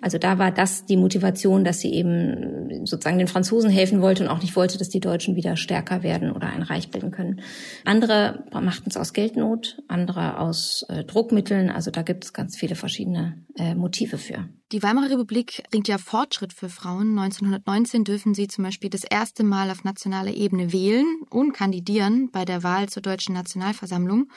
Also 0.00 0.18
da 0.18 0.38
war 0.38 0.52
das 0.52 0.86
die 0.86 0.96
Motivation, 1.08 1.64
dass 1.64 1.80
sie 1.80 1.94
eben 1.94 2.84
sozusagen 2.84 3.16
den 3.16 3.28
Franzosen 3.28 3.70
helfen 3.70 4.02
wollte 4.02 4.22
und 4.22 4.28
auch 4.28 4.42
nicht 4.42 4.56
wollte, 4.56 4.76
dass 4.76 4.90
die 4.90 5.00
Deutschen 5.00 5.36
wieder 5.36 5.56
stärker 5.56 6.02
werden 6.02 6.32
oder 6.32 6.48
ein 6.48 6.60
Reich 6.60 6.90
bilden 6.90 7.12
können. 7.12 7.40
Andere 7.86 8.44
machten 8.52 8.90
es 8.90 8.98
aus 8.98 9.14
Geldnot, 9.14 9.82
andere 9.88 10.38
aus 10.38 10.84
äh, 10.90 11.04
Druckmitteln. 11.04 11.70
Also 11.70 11.90
da 11.90 12.02
gibt 12.02 12.24
es 12.24 12.34
ganz 12.34 12.56
viele 12.58 12.74
verschiedene 12.74 13.38
äh, 13.56 13.74
Motive 13.74 14.18
für. 14.18 14.46
Die 14.70 14.82
Weimarer 14.82 15.10
Republik 15.10 15.62
bringt 15.70 15.88
ja 15.88 15.96
Fortschritt 15.96 16.52
für 16.52 16.68
Frauen. 16.68 17.18
1919 17.18 18.04
dürfen 18.04 18.34
sie 18.34 18.48
zum 18.48 18.64
Beispiel 18.64 18.90
das 18.90 19.04
erste 19.04 19.44
Mal 19.44 19.70
auf 19.70 19.82
nationaler 19.82 20.34
Ebene 20.34 20.74
wählen 20.74 21.06
und 21.30 21.54
kandidieren 21.54 22.30
bei 22.30 22.44
der 22.44 22.62
Wahl 22.62 22.90
zur 22.90 23.00
Deutschen 23.00 23.34
Nationalversammlung. 23.34 24.28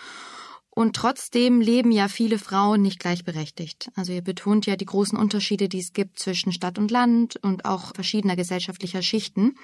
Und 0.73 0.95
trotzdem 0.95 1.59
leben 1.59 1.91
ja 1.91 2.07
viele 2.07 2.39
Frauen 2.39 2.81
nicht 2.81 2.99
gleichberechtigt. 2.99 3.91
Also 3.95 4.13
ihr 4.13 4.21
betont 4.21 4.65
ja 4.65 4.77
die 4.77 4.85
großen 4.85 5.17
Unterschiede, 5.17 5.67
die 5.67 5.79
es 5.79 5.91
gibt 5.91 6.17
zwischen 6.17 6.53
Stadt 6.53 6.79
und 6.79 6.91
Land 6.91 7.35
und 7.43 7.65
auch 7.65 7.93
verschiedener 7.93 8.37
gesellschaftlicher 8.37 9.01
Schichten. 9.01 9.55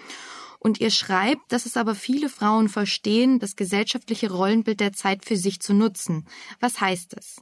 Und 0.60 0.82
ihr 0.82 0.92
schreibt, 0.92 1.52
dass 1.54 1.66
es 1.66 1.78
aber 1.78 1.96
viele 1.96 2.28
Frauen 2.28 2.68
verstehen, 2.68 3.40
das 3.40 3.56
gesellschaftliche 3.56 4.32
Rollenbild 4.32 4.82
der 4.82 4.92
Zeit 4.92 5.24
für 5.24 5.38
sich 5.38 5.62
zu 5.62 5.74
nutzen. 5.74 6.26
Was 6.60 6.82
heißt 6.82 7.16
es? 7.18 7.38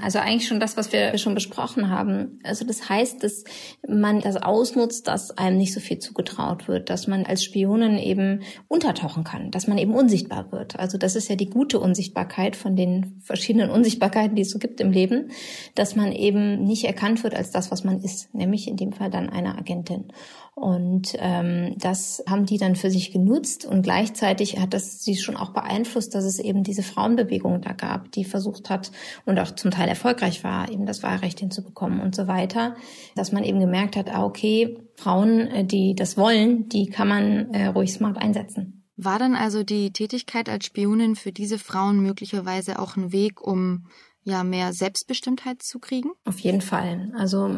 Also 0.00 0.18
eigentlich 0.18 0.48
schon 0.48 0.58
das, 0.58 0.76
was 0.76 0.92
wir 0.92 1.16
schon 1.18 1.34
besprochen 1.34 1.88
haben. 1.88 2.40
Also 2.42 2.64
das 2.64 2.88
heißt, 2.88 3.22
dass 3.22 3.44
man 3.86 4.20
das 4.20 4.36
ausnutzt, 4.36 5.06
dass 5.06 5.30
einem 5.38 5.58
nicht 5.58 5.72
so 5.72 5.80
viel 5.80 5.98
zugetraut 5.98 6.66
wird, 6.66 6.90
dass 6.90 7.06
man 7.06 7.24
als 7.24 7.44
Spionin 7.44 7.98
eben 7.98 8.42
untertauchen 8.66 9.22
kann, 9.22 9.50
dass 9.50 9.68
man 9.68 9.78
eben 9.78 9.94
unsichtbar 9.94 10.50
wird. 10.50 10.78
Also 10.78 10.98
das 10.98 11.14
ist 11.14 11.28
ja 11.28 11.36
die 11.36 11.50
gute 11.50 11.78
Unsichtbarkeit 11.78 12.56
von 12.56 12.74
den 12.74 13.20
verschiedenen 13.22 13.70
Unsichtbarkeiten, 13.70 14.34
die 14.34 14.42
es 14.42 14.50
so 14.50 14.58
gibt 14.58 14.80
im 14.80 14.90
Leben, 14.90 15.30
dass 15.74 15.94
man 15.94 16.10
eben 16.10 16.64
nicht 16.64 16.84
erkannt 16.84 17.22
wird 17.22 17.34
als 17.34 17.52
das, 17.52 17.70
was 17.70 17.84
man 17.84 18.00
ist, 18.00 18.34
nämlich 18.34 18.66
in 18.66 18.76
dem 18.76 18.92
Fall 18.92 19.10
dann 19.10 19.28
eine 19.28 19.56
Agentin. 19.56 20.12
Und 20.54 21.16
ähm, 21.18 21.74
das 21.78 22.22
haben 22.28 22.46
die 22.46 22.58
dann 22.58 22.76
für 22.76 22.88
sich 22.88 23.10
genutzt 23.10 23.64
und 23.66 23.82
gleichzeitig 23.82 24.60
hat 24.60 24.72
das 24.72 25.02
sie 25.02 25.16
schon 25.16 25.36
auch 25.36 25.50
beeinflusst, 25.50 26.14
dass 26.14 26.24
es 26.24 26.38
eben 26.38 26.62
diese 26.62 26.84
Frauenbewegung 26.84 27.60
da 27.60 27.72
gab, 27.72 28.12
die 28.12 28.24
versucht 28.24 28.70
hat 28.70 28.92
und 29.26 29.34
auch 29.44 29.54
zum 29.54 29.70
Teil 29.70 29.88
erfolgreich 29.88 30.42
war, 30.44 30.70
eben 30.70 30.86
das 30.86 31.02
Wahlrecht 31.02 31.40
hinzubekommen 31.40 32.00
und 32.00 32.14
so 32.14 32.26
weiter, 32.26 32.76
dass 33.14 33.32
man 33.32 33.44
eben 33.44 33.60
gemerkt 33.60 33.96
hat, 33.96 34.10
ah, 34.10 34.24
okay, 34.24 34.78
Frauen, 34.96 35.40
äh, 35.48 35.64
die 35.64 35.94
das 35.94 36.16
wollen, 36.16 36.68
die 36.68 36.86
kann 36.86 37.08
man 37.08 37.52
äh, 37.52 37.66
ruhig 37.66 37.92
smart 37.92 38.18
einsetzen. 38.18 38.84
War 38.96 39.18
dann 39.18 39.34
also 39.34 39.64
die 39.64 39.92
Tätigkeit 39.92 40.48
als 40.48 40.66
Spionin 40.66 41.16
für 41.16 41.32
diese 41.32 41.58
Frauen 41.58 42.00
möglicherweise 42.00 42.78
auch 42.78 42.96
ein 42.96 43.12
Weg, 43.12 43.40
um 43.40 43.86
ja 44.22 44.42
mehr 44.44 44.72
Selbstbestimmtheit 44.72 45.62
zu 45.62 45.78
kriegen? 45.78 46.10
Auf 46.24 46.38
jeden 46.38 46.60
Fall. 46.60 47.12
Also 47.16 47.50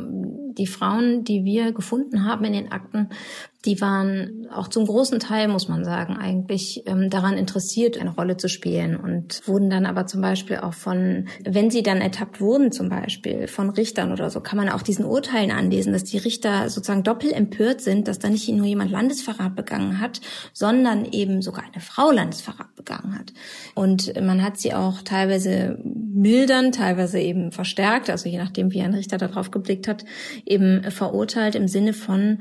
die 0.58 0.66
Frauen, 0.66 1.24
die 1.24 1.44
wir 1.44 1.72
gefunden 1.72 2.24
haben 2.24 2.44
in 2.44 2.54
den 2.54 2.72
Akten, 2.72 3.10
die 3.66 3.80
waren 3.80 4.46
auch 4.52 4.68
zum 4.68 4.86
großen 4.86 5.18
Teil, 5.18 5.48
muss 5.48 5.68
man 5.68 5.84
sagen, 5.84 6.16
eigentlich 6.16 6.84
ähm, 6.86 7.10
daran 7.10 7.36
interessiert, 7.36 7.98
eine 7.98 8.14
Rolle 8.14 8.36
zu 8.36 8.48
spielen 8.48 8.96
und 8.96 9.46
wurden 9.46 9.68
dann 9.68 9.86
aber 9.86 10.06
zum 10.06 10.20
Beispiel 10.20 10.58
auch 10.58 10.72
von, 10.72 11.26
wenn 11.44 11.70
sie 11.70 11.82
dann 11.82 12.00
ertappt 12.00 12.40
wurden, 12.40 12.70
zum 12.70 12.88
Beispiel 12.88 13.48
von 13.48 13.70
Richtern 13.70 14.12
oder 14.12 14.30
so, 14.30 14.40
kann 14.40 14.56
man 14.56 14.68
auch 14.68 14.82
diesen 14.82 15.04
Urteilen 15.04 15.50
anlesen, 15.50 15.92
dass 15.92 16.04
die 16.04 16.18
Richter 16.18 16.70
sozusagen 16.70 17.02
doppelt 17.02 17.32
empört 17.32 17.80
sind, 17.80 18.06
dass 18.06 18.20
da 18.20 18.28
nicht 18.28 18.48
nur 18.48 18.66
jemand 18.66 18.92
Landesverrat 18.92 19.56
begangen 19.56 20.00
hat, 20.00 20.20
sondern 20.52 21.04
eben 21.04 21.42
sogar 21.42 21.64
eine 21.64 21.82
Frau 21.82 22.12
Landesverrat 22.12 22.74
begangen 22.76 23.18
hat. 23.18 23.32
Und 23.74 24.14
man 24.20 24.42
hat 24.42 24.58
sie 24.58 24.74
auch 24.74 25.02
teilweise 25.02 25.78
mildern, 25.82 26.70
teilweise 26.70 27.18
eben 27.18 27.50
verstärkt, 27.50 28.10
also 28.10 28.28
je 28.28 28.38
nachdem, 28.38 28.72
wie 28.72 28.80
ein 28.80 28.94
Richter 28.94 29.18
darauf 29.18 29.50
geblickt 29.50 29.88
hat, 29.88 30.04
eben 30.44 30.88
verurteilt 30.90 31.56
im 31.56 31.66
Sinne 31.66 31.92
von, 31.92 32.38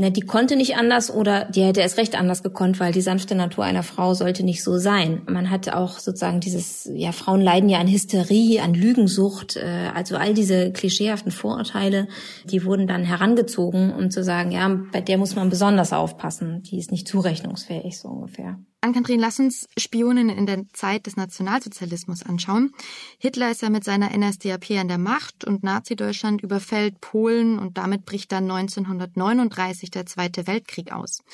Ne, 0.00 0.12
die 0.12 0.20
konnte 0.20 0.54
nicht 0.54 0.76
anders 0.76 1.12
oder 1.12 1.46
die 1.46 1.64
hätte 1.64 1.82
es 1.82 1.96
recht 1.96 2.16
anders 2.16 2.44
gekonnt, 2.44 2.78
weil 2.78 2.92
die 2.92 3.00
sanfte 3.00 3.34
Natur 3.34 3.64
einer 3.64 3.82
Frau 3.82 4.14
sollte 4.14 4.44
nicht 4.44 4.62
so 4.62 4.78
sein. 4.78 5.22
Man 5.26 5.50
hat 5.50 5.68
auch 5.70 5.98
sozusagen 5.98 6.38
dieses, 6.38 6.88
ja, 6.94 7.10
Frauen 7.10 7.40
leiden 7.40 7.68
ja 7.68 7.80
an 7.80 7.88
Hysterie, 7.88 8.60
an 8.60 8.74
Lügensucht, 8.74 9.56
äh, 9.56 9.90
also 9.92 10.16
all 10.16 10.34
diese 10.34 10.70
klischeehaften 10.70 11.32
Vorurteile, 11.32 12.06
die 12.44 12.64
wurden 12.64 12.86
dann 12.86 13.02
herangezogen, 13.02 13.92
um 13.92 14.12
zu 14.12 14.22
sagen, 14.22 14.52
ja, 14.52 14.70
bei 14.92 15.00
der 15.00 15.18
muss 15.18 15.34
man 15.34 15.50
besonders 15.50 15.92
aufpassen, 15.92 16.62
die 16.62 16.78
ist 16.78 16.92
nicht 16.92 17.08
zurechnungsfähig, 17.08 17.98
so 17.98 18.06
ungefähr. 18.06 18.56
Ann-Kathrin, 18.80 19.18
lass 19.18 19.40
uns 19.40 19.66
Spionen 19.76 20.28
in 20.28 20.46
der 20.46 20.62
Zeit 20.72 21.06
des 21.06 21.16
Nationalsozialismus 21.16 22.22
anschauen. 22.22 22.70
Hitler 23.18 23.50
ist 23.50 23.60
ja 23.60 23.70
mit 23.70 23.82
seiner 23.82 24.16
NSDAP 24.16 24.70
an 24.78 24.86
der 24.86 24.98
Macht 24.98 25.44
und 25.44 25.64
Nazi-Deutschland 25.64 26.42
überfällt 26.42 27.00
Polen 27.00 27.58
und 27.58 27.76
damit 27.76 28.04
bricht 28.04 28.30
dann 28.30 28.48
1939 28.48 29.90
der 29.90 30.06
Zweite 30.06 30.46
Weltkrieg 30.46 30.92
aus. 30.92 31.24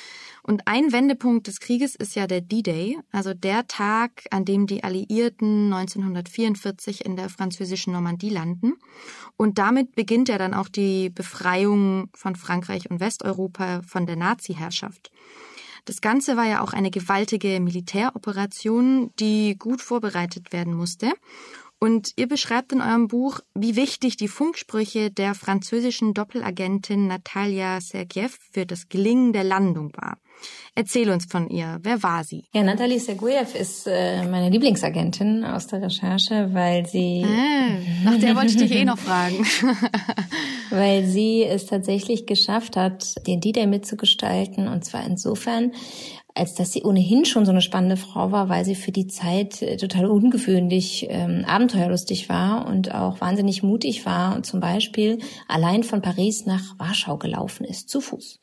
Und 0.41 0.67
ein 0.67 0.91
Wendepunkt 0.91 1.45
des 1.45 1.59
Krieges 1.59 1.95
ist 1.95 2.15
ja 2.15 2.25
der 2.25 2.41
D-Day, 2.41 2.97
also 3.11 3.35
der 3.35 3.67
Tag, 3.67 4.23
an 4.31 4.43
dem 4.43 4.65
die 4.65 4.83
Alliierten 4.83 5.71
1944 5.71 7.05
in 7.05 7.15
der 7.15 7.29
französischen 7.29 7.93
Normandie 7.93 8.29
landen. 8.31 8.73
Und 9.37 9.59
damit 9.59 9.93
beginnt 9.93 10.29
ja 10.29 10.39
dann 10.39 10.55
auch 10.55 10.67
die 10.67 11.11
Befreiung 11.11 12.09
von 12.15 12.35
Frankreich 12.35 12.89
und 12.89 12.99
Westeuropa 12.99 13.83
von 13.83 14.07
der 14.07 14.15
Nazi-Herrschaft. 14.15 15.11
Das 15.85 16.01
Ganze 16.01 16.35
war 16.35 16.45
ja 16.45 16.61
auch 16.61 16.73
eine 16.73 16.89
gewaltige 16.89 17.59
Militäroperation, 17.59 19.11
die 19.19 19.55
gut 19.57 19.81
vorbereitet 19.81 20.51
werden 20.51 20.73
musste. 20.73 21.11
Und 21.77 22.13
ihr 22.15 22.27
beschreibt 22.27 22.71
in 22.71 22.81
eurem 22.81 23.07
Buch, 23.07 23.41
wie 23.53 23.75
wichtig 23.75 24.17
die 24.17 24.27
Funksprüche 24.27 25.11
der 25.11 25.35
französischen 25.35 26.13
Doppelagentin 26.13 27.07
Natalia 27.07 27.79
Sergeev 27.81 28.37
für 28.51 28.65
das 28.65 28.89
Gelingen 28.89 29.33
der 29.33 29.43
Landung 29.43 29.91
war. 29.95 30.17
Erzähl 30.73 31.09
uns 31.09 31.25
von 31.25 31.49
ihr. 31.49 31.79
Wer 31.81 32.01
war 32.01 32.23
sie? 32.23 32.45
Ja, 32.53 32.63
Natalie 32.63 32.99
Sergeev 32.99 33.55
ist 33.55 33.87
äh, 33.87 34.25
meine 34.25 34.49
Lieblingsagentin 34.49 35.43
aus 35.43 35.67
der 35.67 35.81
Recherche, 35.81 36.49
weil 36.53 36.85
sie... 36.85 37.23
Ah, 37.25 37.77
nach 38.03 38.19
der 38.19 38.35
wollte 38.35 38.51
ich 38.51 38.57
dich 38.57 38.71
eh 38.71 38.85
noch 38.85 38.97
fragen. 38.97 39.45
weil 40.75 41.05
sie 41.05 41.43
es 41.43 41.65
tatsächlich 41.65 42.25
geschafft 42.25 42.75
hat, 42.75 43.15
den 43.27 43.41
D-Day 43.41 43.67
mitzugestalten. 43.67 44.67
Und 44.67 44.85
zwar 44.85 45.05
insofern, 45.05 45.71
als 46.33 46.53
dass 46.53 46.73
sie 46.73 46.83
ohnehin 46.83 47.25
schon 47.25 47.45
so 47.45 47.51
eine 47.51 47.61
spannende 47.61 47.97
Frau 47.97 48.31
war, 48.31 48.49
weil 48.49 48.65
sie 48.65 48.75
für 48.75 48.91
die 48.91 49.07
Zeit 49.07 49.61
äh, 49.61 49.77
total 49.77 50.07
ungewöhnlich 50.07 51.07
ähm, 51.09 51.45
abenteuerlustig 51.47 52.29
war 52.29 52.67
und 52.67 52.93
auch 52.93 53.21
wahnsinnig 53.21 53.63
mutig 53.63 54.05
war 54.05 54.35
und 54.35 54.45
zum 54.45 54.59
Beispiel 54.59 55.19
allein 55.47 55.83
von 55.83 56.01
Paris 56.01 56.45
nach 56.45 56.77
Warschau 56.77 57.17
gelaufen 57.17 57.63
ist, 57.63 57.89
zu 57.89 58.01
Fuß. 58.01 58.39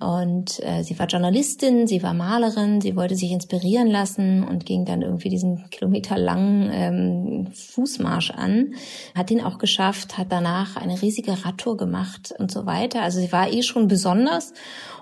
Und 0.00 0.62
äh, 0.62 0.82
sie 0.82 0.98
war 0.98 1.06
Journalistin, 1.06 1.86
sie 1.86 2.02
war 2.02 2.14
Malerin, 2.14 2.80
sie 2.80 2.96
wollte 2.96 3.16
sich 3.16 3.30
inspirieren 3.30 3.88
lassen 3.88 4.44
und 4.44 4.66
ging 4.66 4.84
dann 4.84 5.02
irgendwie 5.02 5.28
diesen 5.28 5.68
kilometerlangen 5.70 6.70
ähm, 6.72 7.46
Fußmarsch 7.52 8.30
an, 8.30 8.74
hat 9.14 9.30
ihn 9.30 9.40
auch 9.40 9.58
geschafft, 9.58 10.18
hat 10.18 10.28
danach 10.30 10.76
eine 10.76 11.00
riesige 11.00 11.44
Radtour 11.44 11.76
gemacht 11.76 12.34
und 12.38 12.50
so 12.50 12.66
weiter. 12.66 13.02
Also 13.02 13.20
sie 13.20 13.32
war 13.32 13.50
eh 13.50 13.62
schon 13.62 13.88
besonders 13.88 14.52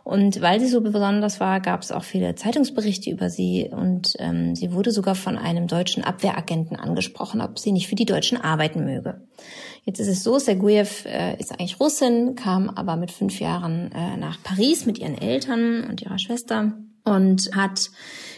und 0.05 0.43
weil 0.43 0.61
sie 0.61 0.69
so 0.69 0.83
besonders 0.83 1.41
war, 1.41 1.61
gab 1.61 1.81
es 1.81 1.91
auch 1.91 2.05
viele 2.05 2.35
Zeitungsberichte 2.35 3.11
über 3.11 3.31
sie 3.31 3.71
und 3.75 4.13
ähm, 4.19 4.55
sie 4.55 4.73
wurde 4.73 4.91
sogar 4.91 5.15
von 5.15 5.39
einem 5.39 5.67
deutschen 5.67 6.05
Abwehragenten 6.05 6.77
angesprochen, 6.77 7.41
ob 7.41 7.59
sie 7.59 7.73
nicht 7.73 7.89
für 7.89 7.95
die 7.95 8.05
Deutschen 8.05 8.39
arbeiten 8.39 8.85
möge. 8.85 9.23
Jetzt 9.85 10.01
ist 10.01 10.09
es 10.09 10.23
so, 10.23 10.39
Serguev 10.39 11.07
äh, 11.07 11.41
ist 11.41 11.53
eigentlich 11.53 11.81
Russin, 11.81 12.35
kam 12.35 12.69
aber 12.69 12.97
mit 12.97 13.13
fünf 13.13 13.41
Jahren 13.41 13.91
äh, 13.93 14.19
nach 14.19 14.43
Paris 14.43 14.85
mit 14.85 14.99
ihren 14.99 15.17
Eltern 15.17 15.85
und 15.89 16.03
ihrer 16.03 16.19
Schwester 16.19 16.75
und 17.05 17.51
hat 17.55 17.91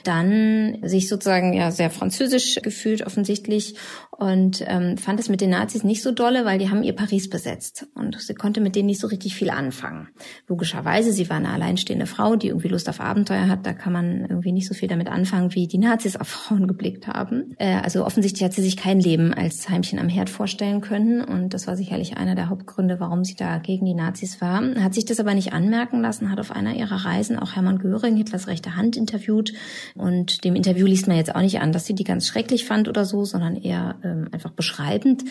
dann 0.07 0.79
sich 0.83 1.09
sozusagen 1.09 1.53
ja 1.53 1.71
sehr 1.71 1.91
französisch 1.91 2.61
gefühlt 2.63 3.07
offensichtlich 3.07 3.77
und 4.11 4.65
ähm, 4.67 4.97
fand 4.97 5.21
es 5.21 5.29
mit 5.29 5.41
den 5.41 5.51
Nazis 5.51 5.85
nicht 5.85 6.03
so 6.03 6.11
dolle, 6.11 6.45
weil 6.45 6.59
die 6.59 6.71
haben 6.71 6.83
ihr 6.83 6.95
Paris 6.95 7.29
besetzt 7.29 7.87
und 7.95 8.19
sie 8.21 8.35
konnte 8.35 8.61
mit 8.61 8.75
denen 8.75 8.87
nicht 8.87 9.01
so 9.01 9.09
richtig 9.09 9.35
viel 9.35 9.51
anfangen. 9.51 10.09
Logischerweise, 10.49 11.13
sie 11.13 11.29
war 11.29 11.37
eine 11.37 11.51
alleinstehende 11.51 12.07
Frau, 12.07 12.37
die 12.37 12.49
irgendwie 12.49 12.69
Lust 12.69 12.89
auf 12.89 13.01
Abenteuer 13.01 13.49
hat, 13.49 13.67
da 13.67 13.75
kann 13.75 13.93
man 13.93 14.23
irgendwie 14.23 14.53
nicht 14.53 14.69
so 14.69 14.75
viel 14.75 14.89
damit 14.89 15.09
anfangen, 15.09 15.55
wie 15.55 15.67
die 15.67 15.79
Nazis 15.79 16.17
auf 16.17 16.29
Frauen 16.29 16.67
geblickt 16.67 17.07
haben. 17.07 17.55
Äh, 17.59 17.81
also 17.83 18.07
offensichtlich 18.07 18.45
hat 18.45 18.55
sie 18.55 18.63
sich 18.63 18.77
kein 18.77 19.01
Leben 19.01 19.35
als 19.35 19.69
Heimchen 19.69 19.99
am 19.99 20.09
Herd 20.09 20.31
vorstellen 20.31 20.81
können 20.81 21.23
und 21.23 21.53
das 21.53 21.67
war 21.67 21.77
sicherlich 21.77 22.17
einer 22.17 22.35
der 22.35 22.49
Hauptgründe, 22.49 23.01
warum 23.01 23.25
sie 23.25 23.35
da 23.35 23.59
gegen 23.59 23.85
die 23.85 23.95
Nazis 23.95 24.41
war. 24.41 24.63
Hat 24.77 24.95
sich 24.95 25.05
das 25.05 25.21
aber 25.21 25.35
nicht 25.35 25.53
anmerken 25.53 26.01
lassen, 26.01 26.31
hat 26.31 26.41
auf 26.41 26.51
einer 26.51 26.75
ihrer 26.75 27.05
Reisen 27.05 27.39
auch 27.39 27.55
Hermann 27.55 27.79
Göring, 27.79 28.17
Hitlers 28.17 28.47
rechte 28.47 28.77
Hand, 28.77 28.97
interviewt 28.97 29.53
und 29.97 30.45
dem 30.45 30.55
Interview 30.55 30.87
liest 30.87 31.09
man 31.09 31.17
jetzt 31.17 31.35
auch 31.35 31.41
nicht 31.41 31.61
an, 31.61 31.73
dass 31.73 31.87
sie 31.87 31.95
die 31.95 32.05
ganz 32.05 32.27
schrecklich 32.27 32.65
fand 32.65 32.89
oder 32.89 33.05
so, 33.05 33.25
sondern 33.25 33.57
eher 33.57 33.99
ähm, 34.05 34.29
einfach 34.33 34.53
beschreibend. 34.53 35.25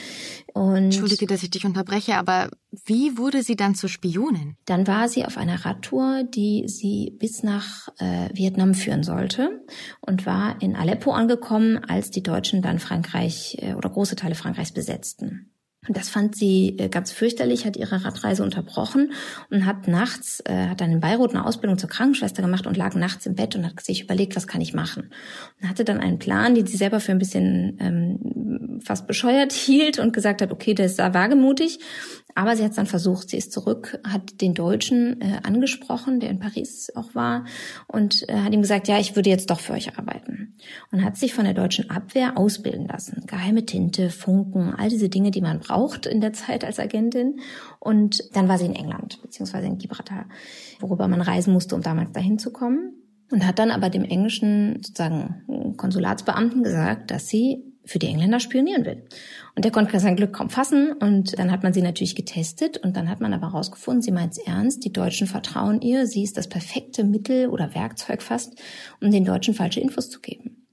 Und 0.53 0.75
Entschuldige, 0.75 1.27
dass 1.27 1.43
ich 1.43 1.49
dich 1.49 1.65
unterbreche, 1.65 2.15
aber 2.15 2.49
wie 2.85 3.17
wurde 3.17 3.43
sie 3.43 3.55
dann 3.55 3.75
zur 3.75 3.89
Spionin? 3.89 4.55
Dann 4.65 4.87
war 4.87 5.07
sie 5.07 5.25
auf 5.25 5.37
einer 5.37 5.65
Radtour, 5.65 6.23
die 6.23 6.65
sie 6.67 7.15
bis 7.19 7.43
nach 7.43 7.89
äh, 7.99 8.29
Vietnam 8.33 8.73
führen 8.73 9.03
sollte 9.03 9.63
und 10.01 10.25
war 10.25 10.61
in 10.61 10.75
Aleppo 10.75 11.11
angekommen, 11.11 11.77
als 11.77 12.11
die 12.11 12.23
Deutschen 12.23 12.61
dann 12.61 12.79
Frankreich 12.79 13.57
äh, 13.61 13.73
oder 13.73 13.89
große 13.89 14.15
Teile 14.15 14.35
Frankreichs 14.35 14.71
besetzten. 14.71 15.51
Und 15.87 15.97
das 15.97 16.09
fand 16.09 16.35
sie 16.35 16.75
äh, 16.77 16.89
ganz 16.89 17.11
fürchterlich, 17.11 17.65
hat 17.65 17.77
ihre 17.77 18.03
Radreise 18.03 18.43
unterbrochen 18.43 19.11
und 19.49 19.65
hat 19.65 19.87
nachts, 19.87 20.41
äh, 20.45 20.67
hat 20.67 20.81
dann 20.81 20.91
in 20.91 20.99
Beirut 20.99 21.31
eine 21.31 21.45
Ausbildung 21.45 21.77
zur 21.77 21.89
Krankenschwester 21.89 22.41
gemacht 22.41 22.67
und 22.67 22.77
lag 22.77 22.95
nachts 22.95 23.25
im 23.25 23.35
Bett 23.35 23.55
und 23.55 23.65
hat 23.65 23.81
sich 23.81 24.03
überlegt, 24.03 24.35
was 24.35 24.47
kann 24.47 24.61
ich 24.61 24.73
machen. 24.73 25.11
Und 25.61 25.69
hatte 25.69 25.85
dann 25.85 25.99
einen 25.99 26.19
Plan, 26.19 26.55
den 26.55 26.67
sie 26.67 26.77
selber 26.77 26.99
für 26.99 27.11
ein 27.11 27.19
bisschen 27.19 27.77
ähm, 27.79 28.79
fast 28.83 29.07
bescheuert 29.07 29.53
hielt 29.53 29.99
und 29.99 30.13
gesagt 30.13 30.41
hat, 30.41 30.51
okay, 30.51 30.73
das 30.73 30.93
ist 30.93 30.97
wagemutig, 30.99 31.79
Aber 32.33 32.55
sie 32.55 32.63
hat 32.63 32.71
es 32.71 32.75
dann 32.75 32.85
versucht, 32.85 33.29
sie 33.29 33.37
ist 33.37 33.53
zurück, 33.53 33.99
hat 34.03 34.41
den 34.41 34.53
Deutschen 34.53 35.21
äh, 35.21 35.39
angesprochen, 35.43 36.19
der 36.19 36.31
in 36.31 36.39
Paris 36.39 36.91
auch 36.95 37.13
war, 37.13 37.45
und 37.87 38.27
äh, 38.27 38.35
hat 38.37 38.53
ihm 38.53 38.61
gesagt, 38.61 38.87
ja, 38.87 38.99
ich 38.99 39.15
würde 39.15 39.29
jetzt 39.29 39.49
doch 39.49 39.59
für 39.59 39.73
euch 39.73 39.97
arbeiten. 39.97 40.57
Und 40.91 41.03
hat 41.03 41.15
sich 41.17 41.33
von 41.33 41.45
der 41.45 41.53
deutschen 41.53 41.89
Abwehr 41.89 42.37
ausbilden 42.37 42.87
lassen. 42.87 43.23
Geheime 43.27 43.65
Tinte, 43.65 44.09
Funken, 44.09 44.73
all 44.73 44.89
diese 44.89 45.07
Dinge, 45.07 45.31
die 45.31 45.41
man 45.41 45.59
braucht 45.59 46.07
in 46.07 46.19
der 46.19 46.33
Zeit 46.33 46.65
als 46.65 46.79
Agentin. 46.79 47.39
Und 47.79 48.35
dann 48.35 48.49
war 48.49 48.57
sie 48.57 48.65
in 48.65 48.75
England, 48.75 49.21
beziehungsweise 49.21 49.67
in 49.67 49.77
Gibraltar, 49.77 50.25
worüber 50.79 51.07
man 51.07 51.21
reisen 51.21 51.53
musste, 51.53 51.75
um 51.75 51.81
damals 51.81 52.11
dahin 52.11 52.39
zu 52.39 52.51
kommen. 52.51 52.93
Und 53.31 53.45
hat 53.45 53.59
dann 53.59 53.71
aber 53.71 53.89
dem 53.89 54.03
englischen 54.03 54.81
sozusagen 54.83 55.73
Konsulatsbeamten 55.77 56.63
gesagt, 56.63 57.11
dass 57.11 57.27
sie 57.27 57.74
für 57.85 57.99
die 57.99 58.07
Engländer 58.07 58.39
spionieren 58.39 58.85
will. 58.85 59.03
Und 59.55 59.63
der 59.63 59.71
konnte 59.71 59.99
sein 59.99 60.15
Glück 60.15 60.33
kaum 60.33 60.49
fassen 60.49 60.91
und 60.93 61.37
dann 61.39 61.51
hat 61.51 61.63
man 61.63 61.73
sie 61.73 61.81
natürlich 61.81 62.15
getestet 62.15 62.77
und 62.77 62.97
dann 62.97 63.09
hat 63.09 63.21
man 63.21 63.33
aber 63.33 63.51
herausgefunden, 63.51 64.01
sie 64.01 64.11
meint 64.11 64.33
es 64.33 64.37
ernst, 64.39 64.83
die 64.83 64.91
Deutschen 64.91 65.27
vertrauen 65.27 65.81
ihr, 65.81 66.07
sie 66.07 66.23
ist 66.23 66.37
das 66.37 66.47
perfekte 66.47 67.03
Mittel 67.03 67.47
oder 67.47 67.73
Werkzeug 67.75 68.21
fast, 68.21 68.59
um 69.01 69.11
den 69.11 69.25
Deutschen 69.25 69.53
falsche 69.53 69.79
Infos 69.79 70.09
zu 70.09 70.19
geben. 70.19 70.65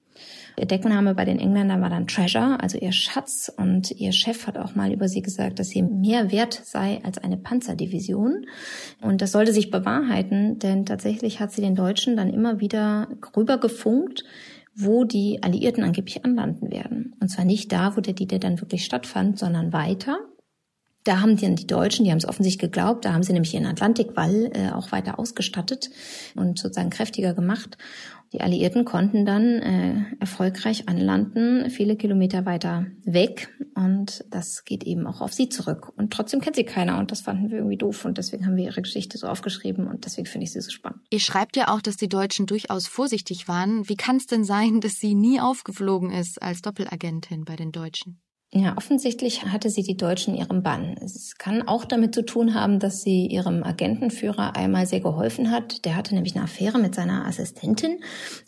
Ihr 0.59 0.67
Deckname 0.67 1.15
bei 1.15 1.25
den 1.25 1.39
Engländern 1.39 1.81
war 1.81 1.89
dann 1.89 2.07
Treasure, 2.07 2.61
also 2.61 2.77
ihr 2.79 2.93
Schatz. 2.93 3.51
Und 3.57 3.91
ihr 3.93 4.13
Chef 4.13 4.47
hat 4.47 4.59
auch 4.59 4.75
mal 4.75 4.93
über 4.93 5.09
sie 5.09 5.23
gesagt, 5.23 5.59
dass 5.59 5.71
sie 5.71 5.83
mehr 5.83 6.31
wert 6.31 6.61
sei 6.65 7.01
als 7.05 7.19
eine 7.19 7.39
Panzerdivision. 7.39 8.47
Und 9.01 9.23
das 9.23 9.33
sollte 9.33 9.53
sich 9.53 9.71
bewahrheiten, 9.71 10.59
denn 10.59 10.85
tatsächlich 10.85 11.41
hat 11.41 11.53
sie 11.53 11.63
den 11.63 11.75
Deutschen 11.75 12.17
dann 12.17 12.33
immer 12.33 12.61
wieder 12.61 13.09
rübergefunkt, 13.35 14.25
wo 14.75 15.05
die 15.05 15.43
Alliierten 15.43 15.85
angeblich 15.85 16.25
anlanden 16.25 16.71
werden. 16.71 17.15
Und 17.21 17.29
zwar 17.29 17.45
nicht 17.45 17.73
da, 17.73 17.97
wo 17.97 18.01
der 18.01 18.15
D-Day 18.15 18.39
dann 18.39 18.61
wirklich 18.61 18.85
stattfand, 18.85 19.39
sondern 19.39 19.73
weiter. 19.73 20.19
Da 21.05 21.21
haben 21.21 21.37
dann 21.37 21.57
die 21.57 21.67
Deutschen, 21.67 22.05
die 22.05 22.11
haben 22.11 22.19
es 22.19 22.29
offensichtlich 22.29 22.71
geglaubt, 22.71 23.05
da 23.05 23.13
haben 23.13 23.23
sie 23.23 23.33
nämlich 23.33 23.55
ihren 23.55 23.67
Atlantikwall 23.67 24.51
äh, 24.55 24.71
auch 24.71 24.93
weiter 24.93 25.19
ausgestattet 25.19 25.91
und 26.37 26.59
sozusagen 26.59 26.91
kräftiger 26.91 27.35
gemacht. 27.35 27.77
Die 28.33 28.41
Alliierten 28.41 28.87
konnten 28.87 29.27
dann 29.27 29.45
äh, 29.61 30.05
erfolgreich 30.19 30.89
anlanden, 30.89 31.69
viele 31.69 31.97
Kilometer 31.97 32.47
weiter 32.47 32.87
weg. 33.05 33.51
Und 33.75 34.25
das 34.31 34.65
geht 34.65 34.85
eben 34.85 35.07
auch 35.07 35.21
auf 35.21 35.35
sie 35.35 35.51
zurück. 35.51 35.93
Und 35.97 36.15
trotzdem 36.15 36.41
kennt 36.41 36.57
sie 36.57 36.65
keiner. 36.65 36.99
Und 36.99 37.11
das 37.11 37.21
fanden 37.21 37.51
wir 37.51 37.59
irgendwie 37.59 37.77
doof. 37.77 38.07
Und 38.07 38.17
deswegen 38.17 38.47
haben 38.47 38.57
wir 38.57 38.65
ihre 38.65 38.81
Geschichte 38.81 39.19
so 39.19 39.27
aufgeschrieben. 39.27 39.87
Und 39.87 40.07
deswegen 40.07 40.27
finde 40.27 40.45
ich 40.45 40.53
sie 40.53 40.63
so 40.63 40.71
spannend. 40.71 41.01
Ihr 41.11 41.21
schreibt 41.21 41.57
ja 41.57 41.69
auch, 41.69 41.83
dass 41.83 41.97
die 41.97 42.09
Deutschen 42.09 42.47
durchaus 42.47 42.87
vorsichtig 42.87 43.49
waren. 43.49 43.87
Wie 43.89 43.97
kann 43.97 44.17
es 44.17 44.27
denn 44.27 44.45
sein, 44.45 44.81
dass 44.81 44.95
sie 44.95 45.15
nie 45.15 45.39
aufgeflogen 45.39 46.11
ist 46.11 46.41
als 46.41 46.63
Doppelagentin 46.63 47.45
bei 47.45 47.57
den 47.57 47.71
Deutschen? 47.71 48.23
Ja, 48.55 48.77
offensichtlich 48.77 49.47
hatte 49.47 49.71
sie 49.71 49.83
die 49.83 49.97
Deutschen 49.97 50.35
ihrem 50.35 50.63
Bann. 50.63 50.95
Es 51.03 51.39
kann 51.39 51.67
auch 51.67 51.87
damit 51.87 52.15
zu 52.15 52.21
tun 52.21 52.53
haben, 52.53 52.81
dass 52.81 53.01
sie 53.01 53.27
ihrem 53.27 53.63
Agentenführer 53.63 54.55
einmal 54.57 54.85
sehr 54.85 55.01
geholfen 55.01 55.51
hat. 55.51 55.87
Der 55.87 55.97
hatte 55.97 56.15
nämlich 56.15 56.37
eine 56.37 56.45
Affäre 56.45 56.79
mit 56.79 56.95
seiner 56.95 57.25
Assistentin 57.27 58.01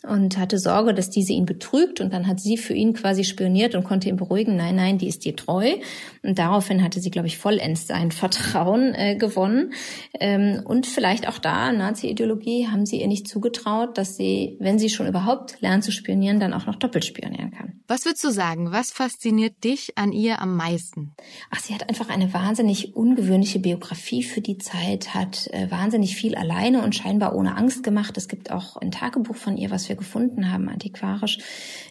und 0.03 0.37
hatte 0.37 0.59
Sorge, 0.59 0.93
dass 0.93 1.09
diese 1.09 1.33
ihn 1.33 1.47
betrügt. 1.47 2.01
Und 2.01 2.13
dann 2.13 2.27
hat 2.27 2.39
sie 2.39 2.57
für 2.57 2.75
ihn 2.75 2.93
quasi 2.93 3.23
spioniert 3.23 3.73
und 3.73 3.83
konnte 3.83 4.07
ihn 4.07 4.15
beruhigen. 4.15 4.55
Nein, 4.55 4.75
nein, 4.75 4.99
die 4.99 5.07
ist 5.07 5.25
dir 5.25 5.35
treu. 5.35 5.73
Und 6.21 6.37
daraufhin 6.37 6.83
hatte 6.83 6.99
sie, 6.99 7.09
glaube 7.09 7.27
ich, 7.27 7.39
vollends 7.39 7.87
sein 7.87 8.11
Vertrauen 8.11 8.93
äh, 8.93 9.15
gewonnen. 9.15 9.73
Ähm, 10.19 10.61
und 10.65 10.85
vielleicht 10.85 11.27
auch 11.27 11.39
da, 11.39 11.71
Nazi-Ideologie, 11.71 12.67
haben 12.67 12.85
sie 12.85 13.01
ihr 13.01 13.07
nicht 13.07 13.27
zugetraut, 13.27 13.97
dass 13.97 14.15
sie, 14.15 14.55
wenn 14.59 14.77
sie 14.77 14.89
schon 14.89 15.07
überhaupt 15.07 15.59
lernt 15.61 15.83
zu 15.83 15.91
spionieren, 15.91 16.39
dann 16.39 16.53
auch 16.53 16.67
noch 16.67 16.75
doppelt 16.75 17.05
spionieren 17.05 17.49
kann. 17.49 17.81
Was 17.87 18.05
würdest 18.05 18.23
du 18.23 18.29
sagen? 18.29 18.71
Was 18.71 18.91
fasziniert 18.91 19.63
dich 19.63 19.94
an 19.95 20.11
ihr 20.11 20.41
am 20.41 20.55
meisten? 20.57 21.15
Ach, 21.49 21.59
sie 21.59 21.73
hat 21.73 21.87
einfach 21.89 22.09
eine 22.09 22.33
wahnsinnig 22.33 22.95
ungewöhnliche 22.95 23.59
Biografie 23.59 24.23
für 24.23 24.41
die 24.41 24.57
Zeit, 24.57 25.13
hat 25.13 25.47
äh, 25.53 25.71
wahnsinnig 25.71 26.15
viel 26.15 26.35
alleine 26.35 26.83
und 26.83 26.95
scheinbar 26.95 27.33
ohne 27.33 27.55
Angst 27.55 27.81
gemacht. 27.81 28.17
Es 28.17 28.27
gibt 28.27 28.51
auch 28.51 28.75
ein 28.75 28.91
Tagebuch 28.91 29.35
von 29.35 29.55
ihr, 29.55 29.71
was 29.71 29.87
wir 29.87 29.95
gefunden 29.95 30.51
haben, 30.51 30.67
antiquarisch. 30.67 31.39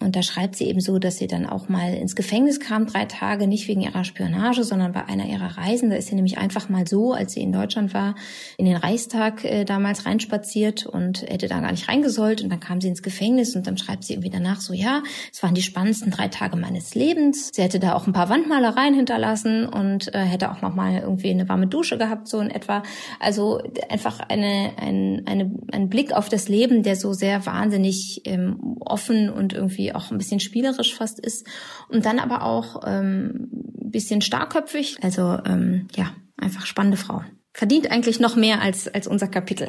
Und 0.01 0.17
da 0.17 0.23
schreibt 0.23 0.57
sie 0.57 0.67
eben 0.67 0.81
so, 0.81 0.99
dass 0.99 1.17
sie 1.17 1.27
dann 1.27 1.47
auch 1.47 1.71
mal 1.71 1.95
ins 1.95 2.15
Gefängnis 2.15 2.61
kam, 2.61 2.87
drei 2.87 3.07
Tage, 3.07 3.47
nicht 3.47 3.69
wegen 3.69 3.81
ihrer 3.81 4.05
Spionage, 4.05 4.65
sondern 4.65 4.93
bei 4.93 5.07
einer 5.07 5.27
ihrer 5.27 5.57
Reisen. 5.57 5.89
Da 5.89 5.97
ist 5.97 6.09
sie 6.09 6.15
nämlich 6.15 6.37
einfach 6.37 6.69
mal 6.69 6.87
so, 6.87 7.15
als 7.15 7.33
sie 7.33 7.41
in 7.41 7.53
Deutschland 7.53 7.95
war, 7.95 8.17
in 8.59 8.67
den 8.67 8.77
Reichstag 8.77 9.45
äh, 9.45 9.65
damals 9.65 10.05
reinspaziert 10.05 10.85
und 10.85 11.23
hätte 11.23 11.49
da 11.49 11.61
gar 11.61 11.71
nicht 11.71 11.89
reingesollt. 11.89 12.43
Und 12.43 12.51
dann 12.51 12.61
kam 12.61 12.83
sie 12.83 12.89
ins 12.89 13.03
Gefängnis 13.03 13.57
und 13.57 13.67
dann 13.67 13.79
schreibt 13.79 14.05
sie 14.05 14.13
irgendwie 14.13 14.31
danach 14.31 14.61
so, 14.61 14.75
ja, 14.75 15.03
es 15.33 15.43
waren 15.43 15.55
die 15.55 15.63
spannendsten 15.63 16.11
drei 16.11 16.29
Tage 16.29 16.57
meines 16.57 16.95
Lebens. 16.95 17.51
Sie 17.55 17.63
hätte 17.63 17.81
da 17.81 17.94
auch 17.95 18.07
ein 18.07 18.13
paar 18.13 18.29
Wandmalereien 18.29 18.95
hinterlassen 18.95 19.67
und 19.67 20.15
äh, 20.15 20.19
hätte 20.19 20.51
auch 20.51 20.63
noch 20.63 20.75
mal 20.75 20.99
irgendwie 20.99 21.31
eine 21.31 21.49
warme 21.49 21.67
Dusche 21.67 21.99
gehabt, 21.99 22.29
so 22.29 22.41
in 22.41 22.51
etwa. 22.51 22.83
Also 23.21 23.63
einfach 23.89 24.21
eine, 24.21 24.73
ein, 24.77 25.23
eine, 25.27 25.51
ein 25.73 25.89
Blick 25.89 26.13
auf 26.13 26.29
das 26.29 26.49
Leben, 26.49 26.83
der 26.83 26.97
so 26.97 27.13
sehr 27.13 27.47
wahnsinnig 27.47 28.23
ähm, 28.25 28.79
offen 28.81 29.31
und 29.31 29.53
irgendwie 29.53 29.95
auch 29.95 30.11
ein 30.11 30.19
bisschen 30.19 30.41
spielerisch 30.41 30.95
fast 30.95 31.19
ist. 31.19 31.47
Und 31.89 32.07
dann 32.07 32.19
aber 32.19 32.43
auch 32.43 32.83
ähm, 32.87 33.49
bisschen 33.95 34.21
starkköpfig. 34.21 34.99
Also 35.03 35.39
ähm, 35.47 35.89
ja, 35.95 36.15
einfach 36.37 36.67
spannende 36.67 36.97
Frau. 36.97 37.23
Verdient 37.53 37.91
eigentlich 37.91 38.21
noch 38.21 38.37
mehr 38.37 38.61
als, 38.61 38.89
als 38.89 39.07
unser 39.07 39.29
Kapitel. 39.29 39.69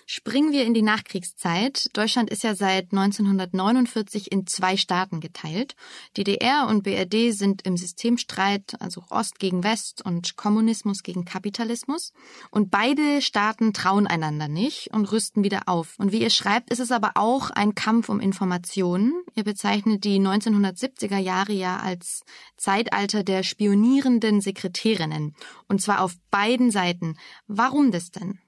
Springen 0.10 0.54
wir 0.54 0.64
in 0.64 0.74
die 0.74 0.84
Nachkriegszeit. 0.84 1.90
Deutschland 1.92 2.30
ist 2.30 2.42
ja 2.42 2.56
seit 2.56 2.94
1949 2.94 4.32
in 4.32 4.48
zwei 4.48 4.78
Staaten 4.78 5.20
geteilt. 5.20 5.76
DDR 6.16 6.68
und 6.70 6.84
BRD 6.84 7.34
sind 7.34 7.64
im 7.64 7.76
Systemstreit, 7.76 8.78
also 8.80 9.04
Ost 9.10 9.38
gegen 9.38 9.66
West 9.66 10.06
und 10.06 10.38
Kommunismus 10.38 11.04
gegen 11.04 11.26
Kapitalismus. 11.26 12.14
Und 12.52 12.72
beide 12.72 13.22
Staaten 13.22 13.74
trauen 13.74 14.08
einander 14.08 14.48
nicht 14.48 14.94
und 14.94 15.12
rüsten 15.12 15.44
wieder 15.44 15.64
auf. 15.66 15.96
Und 15.98 16.14
wie 16.14 16.22
ihr 16.22 16.30
schreibt, 16.30 16.70
ist 16.70 16.80
es 16.80 16.94
aber 16.94 17.12
auch 17.16 17.50
ein 17.50 17.76
Kampf 17.76 18.08
um 18.08 18.22
Informationen. 18.22 19.14
Ihr 19.36 19.44
bezeichnet 19.44 20.06
die 20.06 20.20
1970er 20.20 21.18
Jahre 21.18 21.52
ja 21.52 21.82
als 21.82 22.24
Zeitalter 22.56 23.26
der 23.26 23.44
spionierenden 23.44 24.40
Sekretärinnen. 24.40 25.36
Und 25.68 25.82
zwar 25.82 26.00
auf 26.00 26.16
beiden 26.32 26.72
Seiten. 26.72 27.18
Warum 27.48 27.92
das 27.92 28.12
denn? 28.12 28.40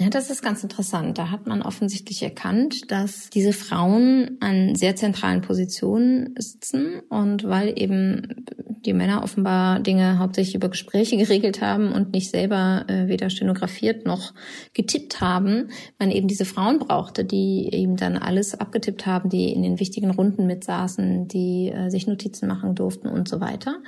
Ja, 0.00 0.10
das 0.10 0.30
ist 0.30 0.42
ganz 0.42 0.62
interessant. 0.62 1.18
Da 1.18 1.32
hat 1.32 1.48
man 1.48 1.60
offensichtlich 1.60 2.22
erkannt, 2.22 2.92
dass 2.92 3.30
diese 3.30 3.52
Frauen 3.52 4.36
an 4.38 4.76
sehr 4.76 4.94
zentralen 4.94 5.40
Positionen 5.40 6.36
sitzen 6.38 7.00
und 7.08 7.42
weil 7.42 7.72
eben 7.76 8.46
die 8.84 8.92
Männer 8.92 9.24
offenbar 9.24 9.80
Dinge 9.80 10.20
hauptsächlich 10.20 10.54
über 10.54 10.68
Gespräche 10.68 11.16
geregelt 11.18 11.60
haben 11.60 11.90
und 11.90 12.12
nicht 12.12 12.30
selber 12.30 12.84
äh, 12.86 13.08
weder 13.08 13.28
stenografiert 13.28 14.06
noch 14.06 14.34
getippt 14.72 15.20
haben, 15.20 15.70
man 15.98 16.12
eben 16.12 16.28
diese 16.28 16.44
Frauen 16.44 16.78
brauchte, 16.78 17.24
die 17.24 17.68
eben 17.72 17.96
dann 17.96 18.16
alles 18.16 18.54
abgetippt 18.54 19.04
haben, 19.04 19.28
die 19.30 19.52
in 19.52 19.62
den 19.62 19.80
wichtigen 19.80 20.10
Runden 20.10 20.46
mitsaßen, 20.46 21.26
die 21.26 21.72
äh, 21.74 21.90
sich 21.90 22.06
Notizen 22.06 22.46
machen 22.46 22.76
durften 22.76 23.08
und 23.08 23.28
so 23.28 23.40
weiter. 23.40 23.78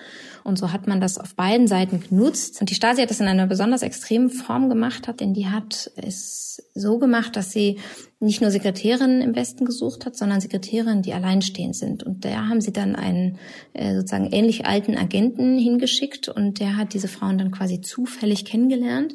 Und 0.42 0.58
so 0.58 0.72
hat 0.72 0.88
man 0.88 1.00
das 1.00 1.18
auf 1.18 1.36
beiden 1.36 1.68
Seiten 1.68 2.00
genutzt. 2.00 2.60
Und 2.60 2.68
die 2.70 2.74
Stasi 2.74 3.00
hat 3.00 3.10
das 3.10 3.20
in 3.20 3.28
einer 3.28 3.46
besonders 3.46 3.82
extremen 3.82 4.30
Form 4.30 4.68
gemacht, 4.68 5.06
hat, 5.06 5.20
denn 5.20 5.34
die 5.34 5.46
hat 5.46 5.92
es 6.04 6.62
so 6.74 6.98
gemacht, 6.98 7.36
dass 7.36 7.52
sie 7.52 7.78
nicht 8.22 8.42
nur 8.42 8.50
Sekretärinnen 8.50 9.22
im 9.22 9.34
Westen 9.34 9.64
gesucht 9.64 10.04
hat, 10.04 10.14
sondern 10.14 10.42
Sekretärinnen, 10.42 11.00
die 11.00 11.14
alleinstehend 11.14 11.74
sind. 11.74 12.02
Und 12.02 12.24
da 12.24 12.48
haben 12.48 12.60
sie 12.60 12.72
dann 12.72 12.94
einen 12.94 13.38
äh, 13.72 13.94
sozusagen 13.94 14.30
ähnlich 14.30 14.66
alten 14.66 14.96
Agenten 14.96 15.58
hingeschickt 15.58 16.28
und 16.28 16.60
der 16.60 16.76
hat 16.76 16.92
diese 16.92 17.08
Frauen 17.08 17.38
dann 17.38 17.50
quasi 17.50 17.80
zufällig 17.80 18.44
kennengelernt 18.44 19.14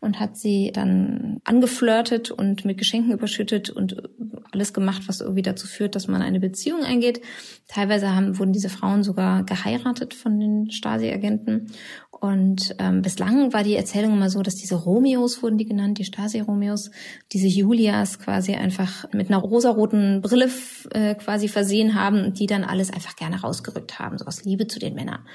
und 0.00 0.20
hat 0.20 0.38
sie 0.38 0.70
dann 0.72 1.40
angeflirtet 1.44 2.30
und 2.30 2.64
mit 2.64 2.78
Geschenken 2.78 3.12
überschüttet 3.12 3.68
und 3.68 4.02
alles 4.52 4.72
gemacht, 4.72 5.02
was 5.06 5.20
irgendwie 5.20 5.42
dazu 5.42 5.66
führt, 5.66 5.94
dass 5.94 6.08
man 6.08 6.22
eine 6.22 6.40
Beziehung 6.40 6.82
eingeht. 6.82 7.20
Teilweise 7.68 8.14
haben, 8.14 8.38
wurden 8.38 8.52
diese 8.52 8.70
Frauen 8.70 9.02
sogar 9.02 9.44
geheiratet 9.44 10.14
von 10.14 10.40
den 10.40 10.70
Stasi-Agenten 10.70 11.72
und 12.20 12.74
ähm, 12.78 13.02
bislang 13.02 13.52
war 13.52 13.62
die 13.62 13.76
Erzählung 13.76 14.14
immer 14.14 14.30
so, 14.30 14.42
dass 14.42 14.54
diese 14.54 14.74
Romeos 14.74 15.42
wurden 15.42 15.58
die 15.58 15.66
genannt, 15.66 15.98
die 15.98 16.04
Stasi-Romeos, 16.04 16.90
diese 17.32 17.46
Julias 17.46 18.18
quasi 18.18 18.54
einfach 18.54 19.04
mit 19.12 19.28
einer 19.28 19.38
rosaroten 19.38 20.22
Brille 20.22 20.50
äh, 20.92 21.14
quasi 21.14 21.48
versehen 21.48 21.94
haben 21.94 22.24
und 22.24 22.38
die 22.38 22.46
dann 22.46 22.64
alles 22.64 22.90
einfach 22.92 23.16
gerne 23.16 23.40
rausgerückt 23.40 23.98
haben, 23.98 24.16
so 24.18 24.24
aus 24.24 24.44
Liebe 24.44 24.66
zu 24.66 24.78
den 24.78 24.94
Männern. 24.94 25.26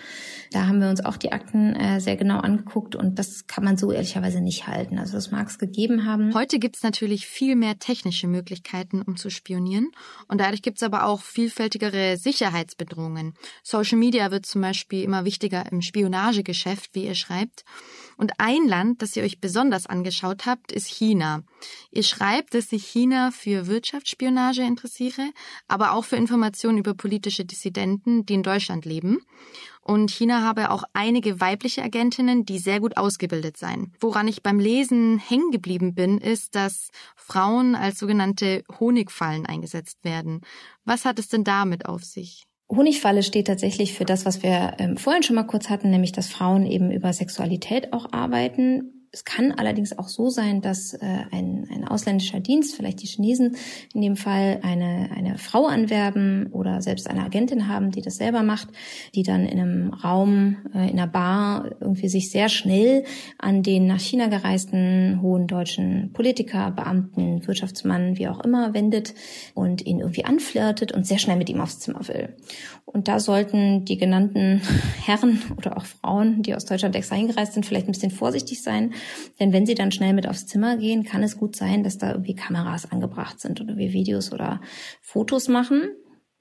Da 0.52 0.68
haben 0.68 0.82
wir 0.82 0.90
uns 0.90 1.06
auch 1.06 1.18
die 1.18 1.32
Akten 1.32 1.76
äh, 1.76 2.02
sehr 2.02 2.18
genau 2.18 2.40
angeguckt 2.40 2.96
und 2.96 3.20
das 3.20 3.48
kann 3.48 3.64
man 3.64 3.78
so 3.78 3.92
ehrlicherweise 3.92 4.42
nicht 4.42 4.68
halten. 4.68 4.98
Also 4.98 5.14
das 5.14 5.32
mag 5.32 5.48
es 5.48 5.60
gegeben 5.60 6.06
haben. 6.06 6.34
Heute 6.34 6.60
gibt 6.60 6.76
es 6.78 6.84
natürlich 6.84 7.28
viel 7.28 7.56
mehr 7.56 7.80
technische 7.80 8.28
Möglichkeiten, 8.28 9.02
um 9.02 9.16
zu 9.16 9.30
spionieren 9.30 9.92
und 10.28 10.42
dadurch 10.42 10.62
gibt 10.62 10.78
es 10.78 10.84
aber 10.84 11.06
auch 11.06 11.22
vielfältigere 11.22 12.18
Sicherheitsbedrohungen. 12.18 13.34
Social 13.64 13.98
Media 13.98 14.32
wird 14.32 14.46
zum 14.46 14.62
Beispiel 14.62 15.04
immer 15.04 15.26
wichtiger 15.26 15.72
im 15.72 15.82
Spionagegeschäft 15.82 16.81
betrifft, 16.82 16.96
wie 16.96 17.06
ihr 17.06 17.16
schreibt. 17.16 17.64
Und 18.18 18.34
ein 18.38 18.68
Land, 18.68 19.02
das 19.02 19.16
ihr 19.16 19.24
euch 19.24 19.40
besonders 19.40 19.86
angeschaut 19.88 20.46
habt, 20.46 20.72
ist 20.72 20.88
China. 20.88 21.44
Ihr 21.92 22.04
schreibt, 22.04 22.54
dass 22.54 22.70
sich 22.70 22.86
China 22.86 23.32
für 23.32 23.68
Wirtschaftsspionage 23.68 24.62
interessiere, 24.64 25.32
aber 25.68 25.94
auch 25.94 26.06
für 26.06 26.18
Informationen 26.18 26.78
über 26.78 26.94
politische 26.94 27.46
Dissidenten, 27.46 28.26
die 28.26 28.36
in 28.36 28.44
Deutschland 28.44 28.86
leben. 28.86 29.20
Und 29.84 30.12
China 30.12 30.44
habe 30.44 30.70
auch 30.70 30.84
einige 30.94 31.40
weibliche 31.40 31.82
Agentinnen, 31.82 32.46
die 32.46 32.60
sehr 32.60 32.80
gut 32.80 32.98
ausgebildet 32.98 33.58
seien. 33.58 33.94
Woran 34.00 34.28
ich 34.28 34.44
beim 34.44 34.60
Lesen 34.60 35.18
hängen 35.18 35.50
geblieben 35.50 35.96
bin, 35.96 36.20
ist, 36.20 36.54
dass 36.54 36.90
Frauen 37.16 37.74
als 37.74 37.98
sogenannte 37.98 38.64
Honigfallen 38.80 39.48
eingesetzt 39.48 39.98
werden. 40.04 40.42
Was 40.86 41.06
hat 41.06 41.18
es 41.18 41.30
denn 41.30 41.44
damit 41.44 41.88
auf 41.88 42.04
sich? 42.04 42.46
Honigfalle 42.72 43.22
steht 43.22 43.48
tatsächlich 43.48 43.94
für 43.94 44.06
das, 44.06 44.26
was 44.26 44.44
wir 44.44 44.74
ähm, 44.80 44.98
vorhin 44.98 45.24
schon 45.24 45.36
mal 45.36 45.44
kurz 45.44 45.70
hatten, 45.70 45.90
nämlich 45.90 46.14
dass 46.14 46.28
Frauen 46.28 46.66
eben 46.66 46.92
über 46.92 47.12
Sexualität 47.12 47.92
auch 47.92 48.14
arbeiten. 48.14 49.01
Es 49.14 49.26
kann 49.26 49.52
allerdings 49.52 49.98
auch 50.00 50.08
so 50.08 50.30
sein, 50.30 50.62
dass 50.62 50.94
äh, 50.94 51.00
ein, 51.32 51.68
ein 51.70 51.86
ausländischer 51.86 52.40
Dienst, 52.40 52.76
vielleicht 52.76 53.02
die 53.02 53.08
Chinesen 53.08 53.58
in 53.94 54.00
dem 54.00 54.16
Fall, 54.16 54.60
eine, 54.64 55.10
eine 55.14 55.38
Frau 55.38 55.66
anwerben 55.66 56.48
oder 56.54 56.82
selbst 56.82 57.10
eine 57.10 57.26
Agentin 57.26 57.68
haben, 57.68 57.92
die 57.92 58.02
das 58.02 58.16
selber 58.16 58.42
macht, 58.42 58.70
die 59.14 59.24
dann 59.24 59.46
in 59.46 59.60
einem 59.60 59.94
Raum, 59.94 60.60
äh, 60.74 60.90
in 60.90 60.98
einer 60.98 61.08
Bar 61.08 61.72
irgendwie 61.82 62.08
sich 62.08 62.32
sehr 62.32 62.48
schnell 62.48 63.04
an 63.38 63.64
den 63.64 63.86
nach 63.86 64.00
China 64.00 64.28
gereisten 64.28 65.20
hohen 65.22 65.46
deutschen 65.46 66.14
Politiker, 66.14 66.72
Beamten, 66.72 67.46
Wirtschaftsmann, 67.46 68.18
wie 68.18 68.30
auch 68.30 68.40
immer, 68.40 68.74
wendet 68.74 69.14
und 69.56 69.86
ihn 69.86 70.00
irgendwie 70.00 70.24
anflirtet 70.24 70.94
und 70.94 71.06
sehr 71.06 71.20
schnell 71.20 71.36
mit 71.36 71.50
ihm 71.50 71.60
aufs 71.60 71.80
Zimmer 71.80 72.08
will. 72.08 72.38
Und 72.86 73.08
da 73.08 73.20
sollten 73.20 73.86
die 73.86 73.98
genannten 73.98 74.62
Herren 75.06 75.42
oder 75.58 75.76
auch 75.76 75.86
Frauen, 75.86 76.44
die 76.44 76.56
aus 76.56 76.66
Deutschland 76.66 76.96
extra 76.96 77.16
eingereist 77.16 77.54
sind, 77.54 77.66
vielleicht 77.66 77.88
ein 77.88 77.94
bisschen 77.94 78.12
vorsichtig 78.12 78.62
sein. 78.62 78.94
Denn 79.40 79.54
wenn 79.54 79.66
sie 79.66 79.76
dann 79.76 79.92
schnell 79.92 80.14
mit 80.14 80.28
aufs 80.28 80.48
Zimmer 80.48 80.78
gehen, 80.78 81.04
kann 81.04 81.24
es 81.24 81.38
gut 81.38 81.56
sein, 81.56 81.84
dass 81.84 81.98
da 81.98 82.12
irgendwie 82.12 82.36
Kameras 82.36 82.92
angebracht 82.92 83.40
sind 83.40 83.62
oder 83.62 83.78
wir 83.78 83.94
Videos 83.94 84.32
oder 84.32 84.62
Fotos 85.02 85.48
machen 85.48 85.90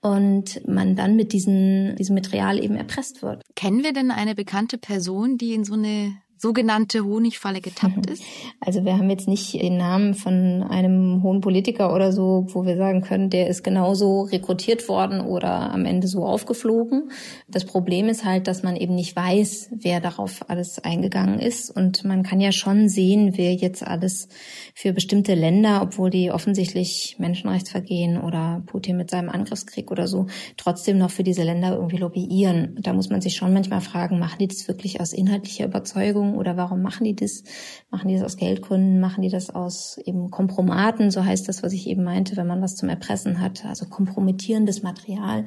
und 0.01 0.67
man 0.67 0.97
dann 0.97 1.17
mit 1.17 1.33
diesen, 1.33 1.97
diesem 1.97 2.15
Material 2.15 2.63
eben 2.63 2.77
erpresst 2.77 3.23
wird. 3.23 3.43
Kennen 3.55 3.85
wir 3.85 3.93
denn 3.93 4.11
eine 4.11 4.35
bekannte 4.35 4.79
Person, 4.79 5.37
die 5.37 5.55
in 5.55 5.65
so 5.65 5.75
eine 5.75 6.15
sogenannte 6.41 7.05
Honigfalle 7.05 7.61
getappt 7.61 8.11
ist? 8.11 8.23
Also 8.63 8.85
wir 8.85 8.99
haben 8.99 9.09
jetzt 9.09 9.27
nicht 9.27 9.55
den 9.55 9.79
Namen 9.79 10.13
von 10.13 10.63
einem 10.63 11.23
hohen 11.23 11.41
Politiker 11.41 11.95
oder 11.95 12.13
so, 12.13 12.47
wo 12.51 12.67
wir 12.67 12.77
sagen 12.77 13.01
können, 13.01 13.31
der 13.31 13.49
ist 13.49 13.65
genauso 13.65 14.23
rekrutiert 14.23 14.87
worden 14.87 15.23
oder 15.23 15.73
am 15.73 15.87
Ende 15.87 16.09
so 16.09 16.25
aufgeflogen. 16.27 17.11
Das 17.49 17.65
Problem 17.65 18.11
ist 18.11 18.27
halt, 18.27 18.47
dass 18.47 18.63
man 18.63 18.77
eben 18.77 18.95
nicht 18.95 19.17
weiß, 19.17 19.71
wer 19.73 20.01
darauf 20.01 20.45
alles 20.49 20.79
eingegangen 20.79 21.41
ist. 21.41 21.75
Und 21.75 22.05
man 22.05 22.23
kann 22.23 22.39
ja 22.39 22.53
schon 22.53 22.91
sehen, 22.91 23.33
wer 23.37 23.55
jetzt 23.55 23.83
alles 23.83 24.29
für 24.75 24.93
bestimmte 24.93 25.35
Länder, 25.35 25.81
obwohl 25.83 26.11
die 26.11 26.31
offensichtlich 26.31 27.17
Menschenrechtsvergehen 27.19 28.21
oder 28.21 28.63
Putin 28.67 28.99
mit 28.99 29.11
seinem 29.11 29.31
Angriffskrieg 29.31 29.91
oder 29.91 30.07
so, 30.07 30.27
trotzdem 30.59 30.99
noch 30.99 31.11
für 31.11 31.25
diese 31.25 31.45
Länder 31.45 31.75
irgendwie 31.75 31.97
lobbyieren. 31.97 32.77
Da 32.83 32.93
muss 32.93 33.09
man 33.09 33.23
sich 33.23 33.37
schon 33.37 33.55
manchmal 33.55 33.81
fragen, 33.81 34.19
machen 34.19 34.37
die 34.39 34.49
das 34.49 34.69
wirklich 34.69 35.01
aus 35.01 35.15
inhaltlicher 35.15 35.65
Überzeugung? 35.65 36.30
Beziehung 36.31 36.39
oder 36.39 36.57
warum 36.57 36.83
machen 36.83 37.05
die 37.05 37.15
das? 37.15 37.43
Machen 37.91 38.09
die 38.09 38.15
das 38.15 38.25
aus 38.25 38.37
Geldgründen? 38.37 39.01
Machen 39.01 39.23
die 39.23 39.29
das 39.29 39.51
aus 39.51 39.99
eben 40.05 40.31
Kompromaten? 40.31 41.11
So 41.11 41.25
heißt 41.25 41.49
das, 41.49 41.63
was 41.63 41.73
ich 41.73 41.87
eben 41.87 42.05
meinte, 42.05 42.37
wenn 42.37 42.47
man 42.47 42.63
was 42.63 42.77
zum 42.77 42.89
Erpressen 42.89 43.41
hat, 43.41 43.65
also 43.65 43.87
kompromittierendes 43.87 44.83
Material. 44.83 45.45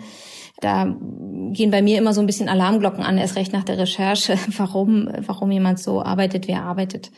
Da 0.59 0.95
gehen 1.51 1.71
bei 1.71 1.81
mir 1.81 1.97
immer 1.97 2.13
so 2.13 2.21
ein 2.21 2.27
bisschen 2.27 2.49
Alarmglocken 2.49 3.03
an, 3.03 3.17
erst 3.17 3.35
recht 3.35 3.53
nach 3.53 3.63
der 3.63 3.77
Recherche, 3.77 4.37
warum, 4.57 5.09
warum 5.25 5.51
jemand 5.51 5.79
so 5.79 6.01
arbeitet, 6.01 6.47
wer 6.47 6.63
arbeitet. 6.63 7.11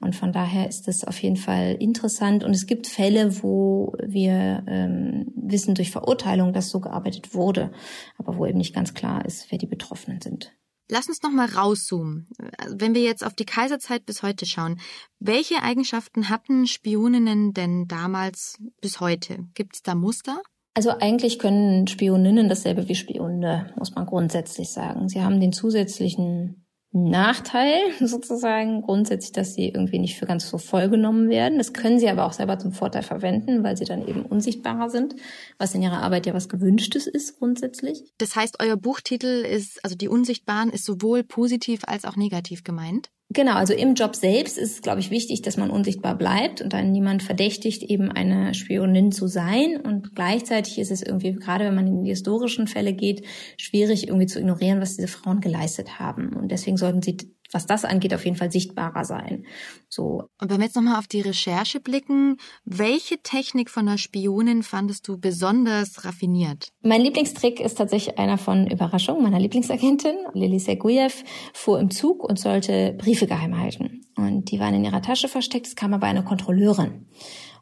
Und 0.00 0.16
von 0.16 0.32
daher 0.32 0.68
ist 0.68 0.88
das 0.88 1.04
auf 1.04 1.22
jeden 1.22 1.36
Fall 1.36 1.76
interessant. 1.78 2.42
Und 2.42 2.50
es 2.50 2.66
gibt 2.66 2.88
Fälle, 2.88 3.40
wo 3.42 3.94
wir 4.04 4.64
ähm, 4.66 5.26
wissen 5.36 5.76
durch 5.76 5.92
Verurteilung, 5.92 6.52
dass 6.52 6.70
so 6.70 6.80
gearbeitet 6.80 7.34
wurde, 7.34 7.70
aber 8.18 8.36
wo 8.36 8.44
eben 8.46 8.58
nicht 8.58 8.74
ganz 8.74 8.94
klar 8.94 9.24
ist, 9.24 9.52
wer 9.52 9.58
die 9.58 9.66
Betroffenen 9.66 10.20
sind. 10.20 10.52
Lass 10.92 11.08
uns 11.08 11.22
noch 11.22 11.30
mal 11.30 11.48
rauszoomen. 11.48 12.28
Wenn 12.68 12.94
wir 12.94 13.00
jetzt 13.00 13.24
auf 13.24 13.32
die 13.32 13.46
Kaiserzeit 13.46 14.04
bis 14.04 14.22
heute 14.22 14.44
schauen, 14.44 14.78
welche 15.18 15.62
Eigenschaften 15.62 16.28
hatten 16.28 16.66
Spioninnen 16.66 17.54
denn 17.54 17.86
damals 17.88 18.58
bis 18.82 19.00
heute? 19.00 19.38
Gibt 19.54 19.76
es 19.76 19.82
da 19.82 19.94
Muster? 19.94 20.42
Also 20.74 20.90
eigentlich 20.90 21.38
können 21.38 21.86
Spioninnen 21.86 22.50
dasselbe 22.50 22.90
wie 22.90 22.94
Spione, 22.94 23.72
muss 23.78 23.94
man 23.94 24.04
grundsätzlich 24.04 24.68
sagen. 24.68 25.08
Sie 25.08 25.22
haben 25.22 25.40
den 25.40 25.54
zusätzlichen 25.54 26.61
Nachteil 26.92 27.78
sozusagen 28.00 28.82
grundsätzlich, 28.82 29.32
dass 29.32 29.54
sie 29.54 29.68
irgendwie 29.68 29.98
nicht 29.98 30.18
für 30.18 30.26
ganz 30.26 30.48
so 30.48 30.58
voll 30.58 30.90
genommen 30.90 31.30
werden. 31.30 31.58
Das 31.58 31.72
können 31.72 31.98
sie 31.98 32.08
aber 32.08 32.26
auch 32.26 32.34
selber 32.34 32.58
zum 32.58 32.72
Vorteil 32.72 33.02
verwenden, 33.02 33.64
weil 33.64 33.76
sie 33.76 33.84
dann 33.84 34.06
eben 34.06 34.22
unsichtbarer 34.22 34.90
sind, 34.90 35.16
was 35.58 35.74
in 35.74 35.82
ihrer 35.82 36.02
Arbeit 36.02 36.26
ja 36.26 36.34
was 36.34 36.48
Gewünschtes 36.48 37.06
ist 37.06 37.38
grundsätzlich. 37.38 38.04
Das 38.18 38.36
heißt, 38.36 38.58
euer 38.60 38.76
Buchtitel 38.76 39.44
ist, 39.44 39.82
also 39.84 39.96
die 39.96 40.08
Unsichtbaren, 40.08 40.70
ist 40.70 40.84
sowohl 40.84 41.24
positiv 41.24 41.82
als 41.86 42.04
auch 42.04 42.16
negativ 42.16 42.62
gemeint? 42.62 43.10
Genau, 43.30 43.54
also 43.54 43.72
im 43.72 43.94
Job 43.94 44.14
selbst 44.14 44.58
ist 44.58 44.72
es, 44.72 44.82
glaube 44.82 45.00
ich, 45.00 45.10
wichtig, 45.10 45.40
dass 45.40 45.56
man 45.56 45.70
unsichtbar 45.70 46.18
bleibt 46.18 46.60
und 46.60 46.74
dann 46.74 46.92
niemand 46.92 47.22
verdächtigt, 47.22 47.82
eben 47.82 48.10
eine 48.10 48.52
Spionin 48.52 49.10
zu 49.10 49.26
sein. 49.26 49.80
Und 49.80 50.14
gleichzeitig 50.14 50.78
ist 50.78 50.90
es 50.90 51.02
irgendwie, 51.02 51.32
gerade 51.32 51.64
wenn 51.64 51.74
man 51.74 51.86
in 51.86 52.02
die 52.04 52.10
historischen 52.10 52.66
Fälle 52.66 52.92
geht, 52.92 53.24
schwierig 53.56 54.08
irgendwie 54.08 54.26
zu 54.26 54.38
ignorieren, 54.38 54.82
was 54.82 54.96
diese 54.96 55.08
Frauen 55.08 55.40
geleistet 55.40 55.98
haben. 55.98 56.36
Und 56.36 56.52
deswegen 56.52 56.76
sollten 56.76 57.00
sie 57.00 57.16
was 57.52 57.66
das 57.66 57.84
angeht, 57.84 58.14
auf 58.14 58.24
jeden 58.24 58.36
Fall 58.36 58.50
sichtbarer 58.50 59.04
sein. 59.04 59.44
So. 59.88 60.24
Und 60.40 60.50
wenn 60.50 60.58
wir 60.58 60.64
jetzt 60.64 60.76
nochmal 60.76 60.98
auf 60.98 61.06
die 61.06 61.20
Recherche 61.20 61.80
blicken, 61.80 62.38
welche 62.64 63.18
Technik 63.22 63.70
von 63.70 63.86
der 63.86 63.98
Spionin 63.98 64.62
fandest 64.62 65.06
du 65.06 65.18
besonders 65.18 66.04
raffiniert? 66.04 66.68
Mein 66.82 67.02
Lieblingstrick 67.02 67.60
ist 67.60 67.78
tatsächlich 67.78 68.18
einer 68.18 68.38
von 68.38 68.66
Überraschung, 68.66 69.22
meiner 69.22 69.38
Lieblingsagentin. 69.38 70.16
Lili 70.32 70.58
Seguyev 70.58 71.22
fuhr 71.52 71.78
im 71.78 71.90
Zug 71.90 72.24
und 72.24 72.38
sollte 72.38 72.94
Briefe 72.98 73.26
geheim 73.26 73.58
halten. 73.58 74.00
Und 74.16 74.50
die 74.50 74.58
waren 74.58 74.74
in 74.74 74.84
ihrer 74.84 75.02
Tasche 75.02 75.28
versteckt, 75.28 75.66
es 75.66 75.76
kam 75.76 75.94
aber 75.94 76.06
eine 76.06 76.24
Kontrolleurin. 76.24 77.06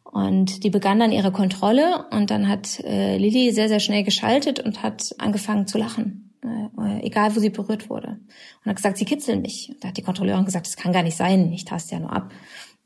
Und 0.05 0.65
die 0.65 0.71
begann 0.71 0.99
dann 0.99 1.13
ihre 1.13 1.31
Kontrolle 1.31 2.07
und 2.11 2.31
dann 2.31 2.49
hat 2.49 2.81
äh, 2.81 3.17
Lilly 3.17 3.53
sehr, 3.53 3.69
sehr 3.69 3.79
schnell 3.79 4.03
geschaltet 4.03 4.59
und 4.59 4.83
hat 4.83 5.15
angefangen 5.19 5.69
zu 5.69 5.79
lachen 5.79 6.30
äh, 6.43 7.01
egal 7.07 7.35
wo 7.35 7.41
sie 7.41 7.51
berührt 7.51 7.91
wurde. 7.91 8.19
Und 8.65 8.67
hat 8.67 8.77
gesagt, 8.77 8.97
sie 8.97 9.05
kitzeln 9.05 9.43
mich. 9.43 9.77
Da 9.81 9.89
hat 9.89 9.97
die 9.97 10.03
Kontrolleurin 10.03 10.45
gesagt, 10.45 10.67
das 10.67 10.77
kann 10.77 10.93
gar 10.93 11.03
nicht 11.03 11.17
sein, 11.17 11.53
ich 11.53 11.65
taste 11.65 11.95
ja 11.95 12.01
nur 12.01 12.13
ab. 12.13 12.33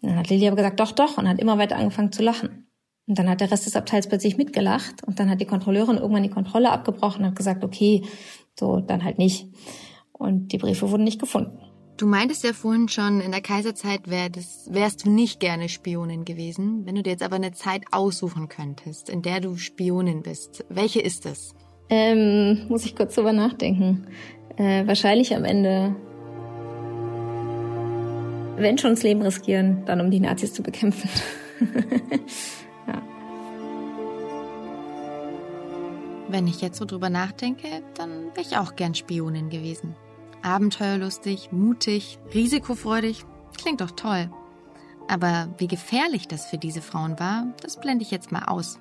Und 0.01 0.11
dann 0.11 0.19
hat 0.19 0.29
Lilly 0.29 0.47
aber 0.47 0.57
gesagt, 0.57 0.81
doch, 0.81 0.93
doch, 0.93 1.19
und 1.19 1.29
hat 1.29 1.39
immer 1.39 1.59
weiter 1.59 1.77
angefangen 1.77 2.13
zu 2.13 2.23
lachen. 2.23 2.67
Und 3.07 3.19
dann 3.19 3.29
hat 3.29 3.41
der 3.41 3.51
Rest 3.51 3.67
des 3.67 3.77
Abteils 3.77 4.09
plötzlich 4.09 4.37
mitgelacht 4.37 5.05
und 5.05 5.21
dann 5.21 5.29
hat 5.29 5.41
die 5.41 5.47
Kontrolleurin 5.47 5.99
irgendwann 5.99 6.23
die 6.23 6.31
Kontrolle 6.31 6.71
abgebrochen 6.71 7.23
und 7.23 7.29
hat 7.29 7.37
gesagt, 7.37 7.63
okay, 7.63 8.03
so, 8.59 8.81
dann 8.81 9.05
halt 9.05 9.19
nicht. 9.19 9.49
Und 10.13 10.53
die 10.53 10.59
Briefe 10.59 10.91
wurden 10.91 11.05
nicht 11.05 11.21
gefunden. 11.21 11.59
Du 11.97 12.07
meintest 12.07 12.43
ja 12.43 12.53
vorhin 12.53 12.89
schon, 12.89 13.21
in 13.21 13.31
der 13.31 13.41
Kaiserzeit 13.41 14.09
wär 14.09 14.29
das, 14.29 14.69
wärst 14.71 15.05
du 15.05 15.11
nicht 15.11 15.39
gerne 15.39 15.69
Spionin 15.69 16.25
gewesen. 16.25 16.87
Wenn 16.87 16.97
du 16.97 17.03
dir 17.03 17.11
jetzt 17.11 17.23
aber 17.23 17.37
eine 17.37 17.53
Zeit 17.53 17.85
aussuchen 17.93 18.49
könntest, 18.49 19.09
in 19.09 19.23
der 19.23 19.41
du 19.41 19.57
Spionin 19.57 20.23
bist, 20.23 20.65
welche 20.69 21.01
ist 21.01 21.25
es? 21.25 21.55
Ähm, 21.91 22.67
muss 22.69 22.85
ich 22.85 22.97
kurz 22.97 23.15
drüber 23.15 23.33
nachdenken. 23.33 24.07
Äh, 24.57 24.87
wahrscheinlich 24.87 25.35
am 25.35 25.45
Ende, 25.45 25.95
wenn 28.57 28.79
schon 28.79 28.91
das 28.91 29.03
Leben 29.03 29.23
riskieren, 29.23 29.85
dann 29.85 30.01
um 30.01 30.11
die 30.11 30.21
Nazis 30.21 30.53
zu 30.53 30.63
bekämpfen. 30.63 31.11
ja. 32.87 33.03
Wenn 36.29 36.47
ich 36.47 36.61
jetzt 36.61 36.79
so 36.79 36.85
drüber 36.85 37.11
nachdenke, 37.11 37.83
dann 37.95 38.27
wäre 38.35 38.47
ich 38.49 38.57
auch 38.57 38.77
gern 38.77 38.95
Spionin 38.95 39.51
gewesen. 39.51 39.95
Abenteuerlustig, 40.43 41.53
mutig, 41.53 42.19
risikofreudig, 42.33 43.25
klingt 43.59 43.81
doch 43.81 43.93
toll. 43.93 44.31
Aber 45.09 45.49
wie 45.59 45.69
gefährlich 45.69 46.29
das 46.29 46.47
für 46.47 46.59
diese 46.59 46.81
Frauen 46.81 47.19
war, 47.19 47.53
das 47.63 47.79
blende 47.79 48.05
ich 48.05 48.11
jetzt 48.11 48.33
mal 48.33 48.45
aus. 48.45 48.79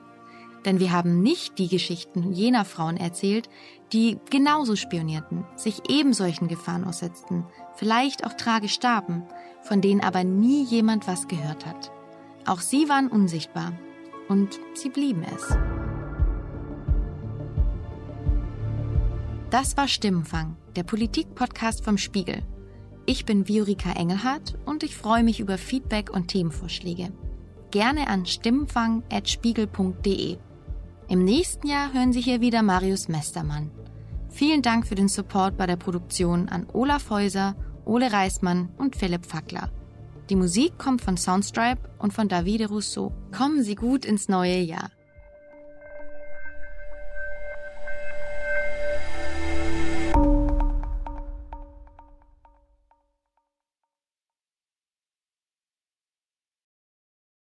Denn 0.65 0.79
wir 0.79 0.91
haben 0.91 1.21
nicht 1.21 1.59
die 1.59 1.67
Geschichten 1.67 2.31
jener 2.31 2.65
Frauen 2.65 2.97
erzählt, 2.97 3.49
die 3.91 4.17
genauso 4.29 4.75
spionierten, 4.75 5.45
sich 5.55 5.89
eben 5.89 6.13
solchen 6.13 6.47
Gefahren 6.47 6.85
aussetzten, 6.85 7.45
vielleicht 7.75 8.25
auch 8.25 8.33
tragisch 8.33 8.73
starben, 8.73 9.23
von 9.61 9.81
denen 9.81 10.01
aber 10.01 10.23
nie 10.23 10.63
jemand 10.63 11.07
was 11.07 11.27
gehört 11.27 11.65
hat. 11.65 11.91
Auch 12.45 12.59
sie 12.59 12.89
waren 12.89 13.07
unsichtbar 13.07 13.73
und 14.29 14.59
sie 14.73 14.89
blieben 14.89 15.23
es. 15.35 15.55
Das 19.49 19.77
war 19.77 19.87
Stimmenfang, 19.87 20.57
der 20.75 20.83
Politik-Podcast 20.83 21.85
vom 21.85 21.99
Spiegel. 21.99 22.41
Ich 23.05 23.25
bin 23.25 23.47
Viorika 23.47 23.91
Engelhardt 23.91 24.57
und 24.65 24.81
ich 24.81 24.95
freue 24.95 25.23
mich 25.23 25.39
über 25.39 25.59
Feedback 25.59 26.09
und 26.09 26.29
Themenvorschläge. 26.29 27.11
Gerne 27.69 28.07
an 28.07 28.25
stimmenfang.spiegel.de. 28.25 30.37
Im 31.13 31.25
nächsten 31.25 31.67
Jahr 31.67 31.93
hören 31.93 32.11
Sie 32.11 32.21
hier 32.21 32.41
wieder 32.41 32.63
Marius 32.63 33.07
Mestermann. 33.07 33.69
Vielen 34.31 34.63
Dank 34.63 34.87
für 34.87 34.95
den 34.95 35.09
Support 35.09 35.57
bei 35.57 35.67
der 35.67 35.75
Produktion 35.75 36.49
an 36.49 36.65
Olaf 36.73 37.11
Häuser 37.11 37.55
Ole 37.85 38.11
Reismann 38.11 38.69
und 38.79 38.95
Philipp 38.95 39.23
Fackler. 39.23 39.69
Die 40.31 40.35
Musik 40.35 40.79
kommt 40.79 41.03
von 41.03 41.15
Soundstripe 41.15 41.87
und 41.99 42.13
von 42.13 42.29
Davide 42.29 42.67
Rousseau. 42.67 43.13
Kommen 43.31 43.61
Sie 43.61 43.75
gut 43.75 44.05
ins 44.05 44.27
neue 44.27 44.57
Jahr. 44.57 44.89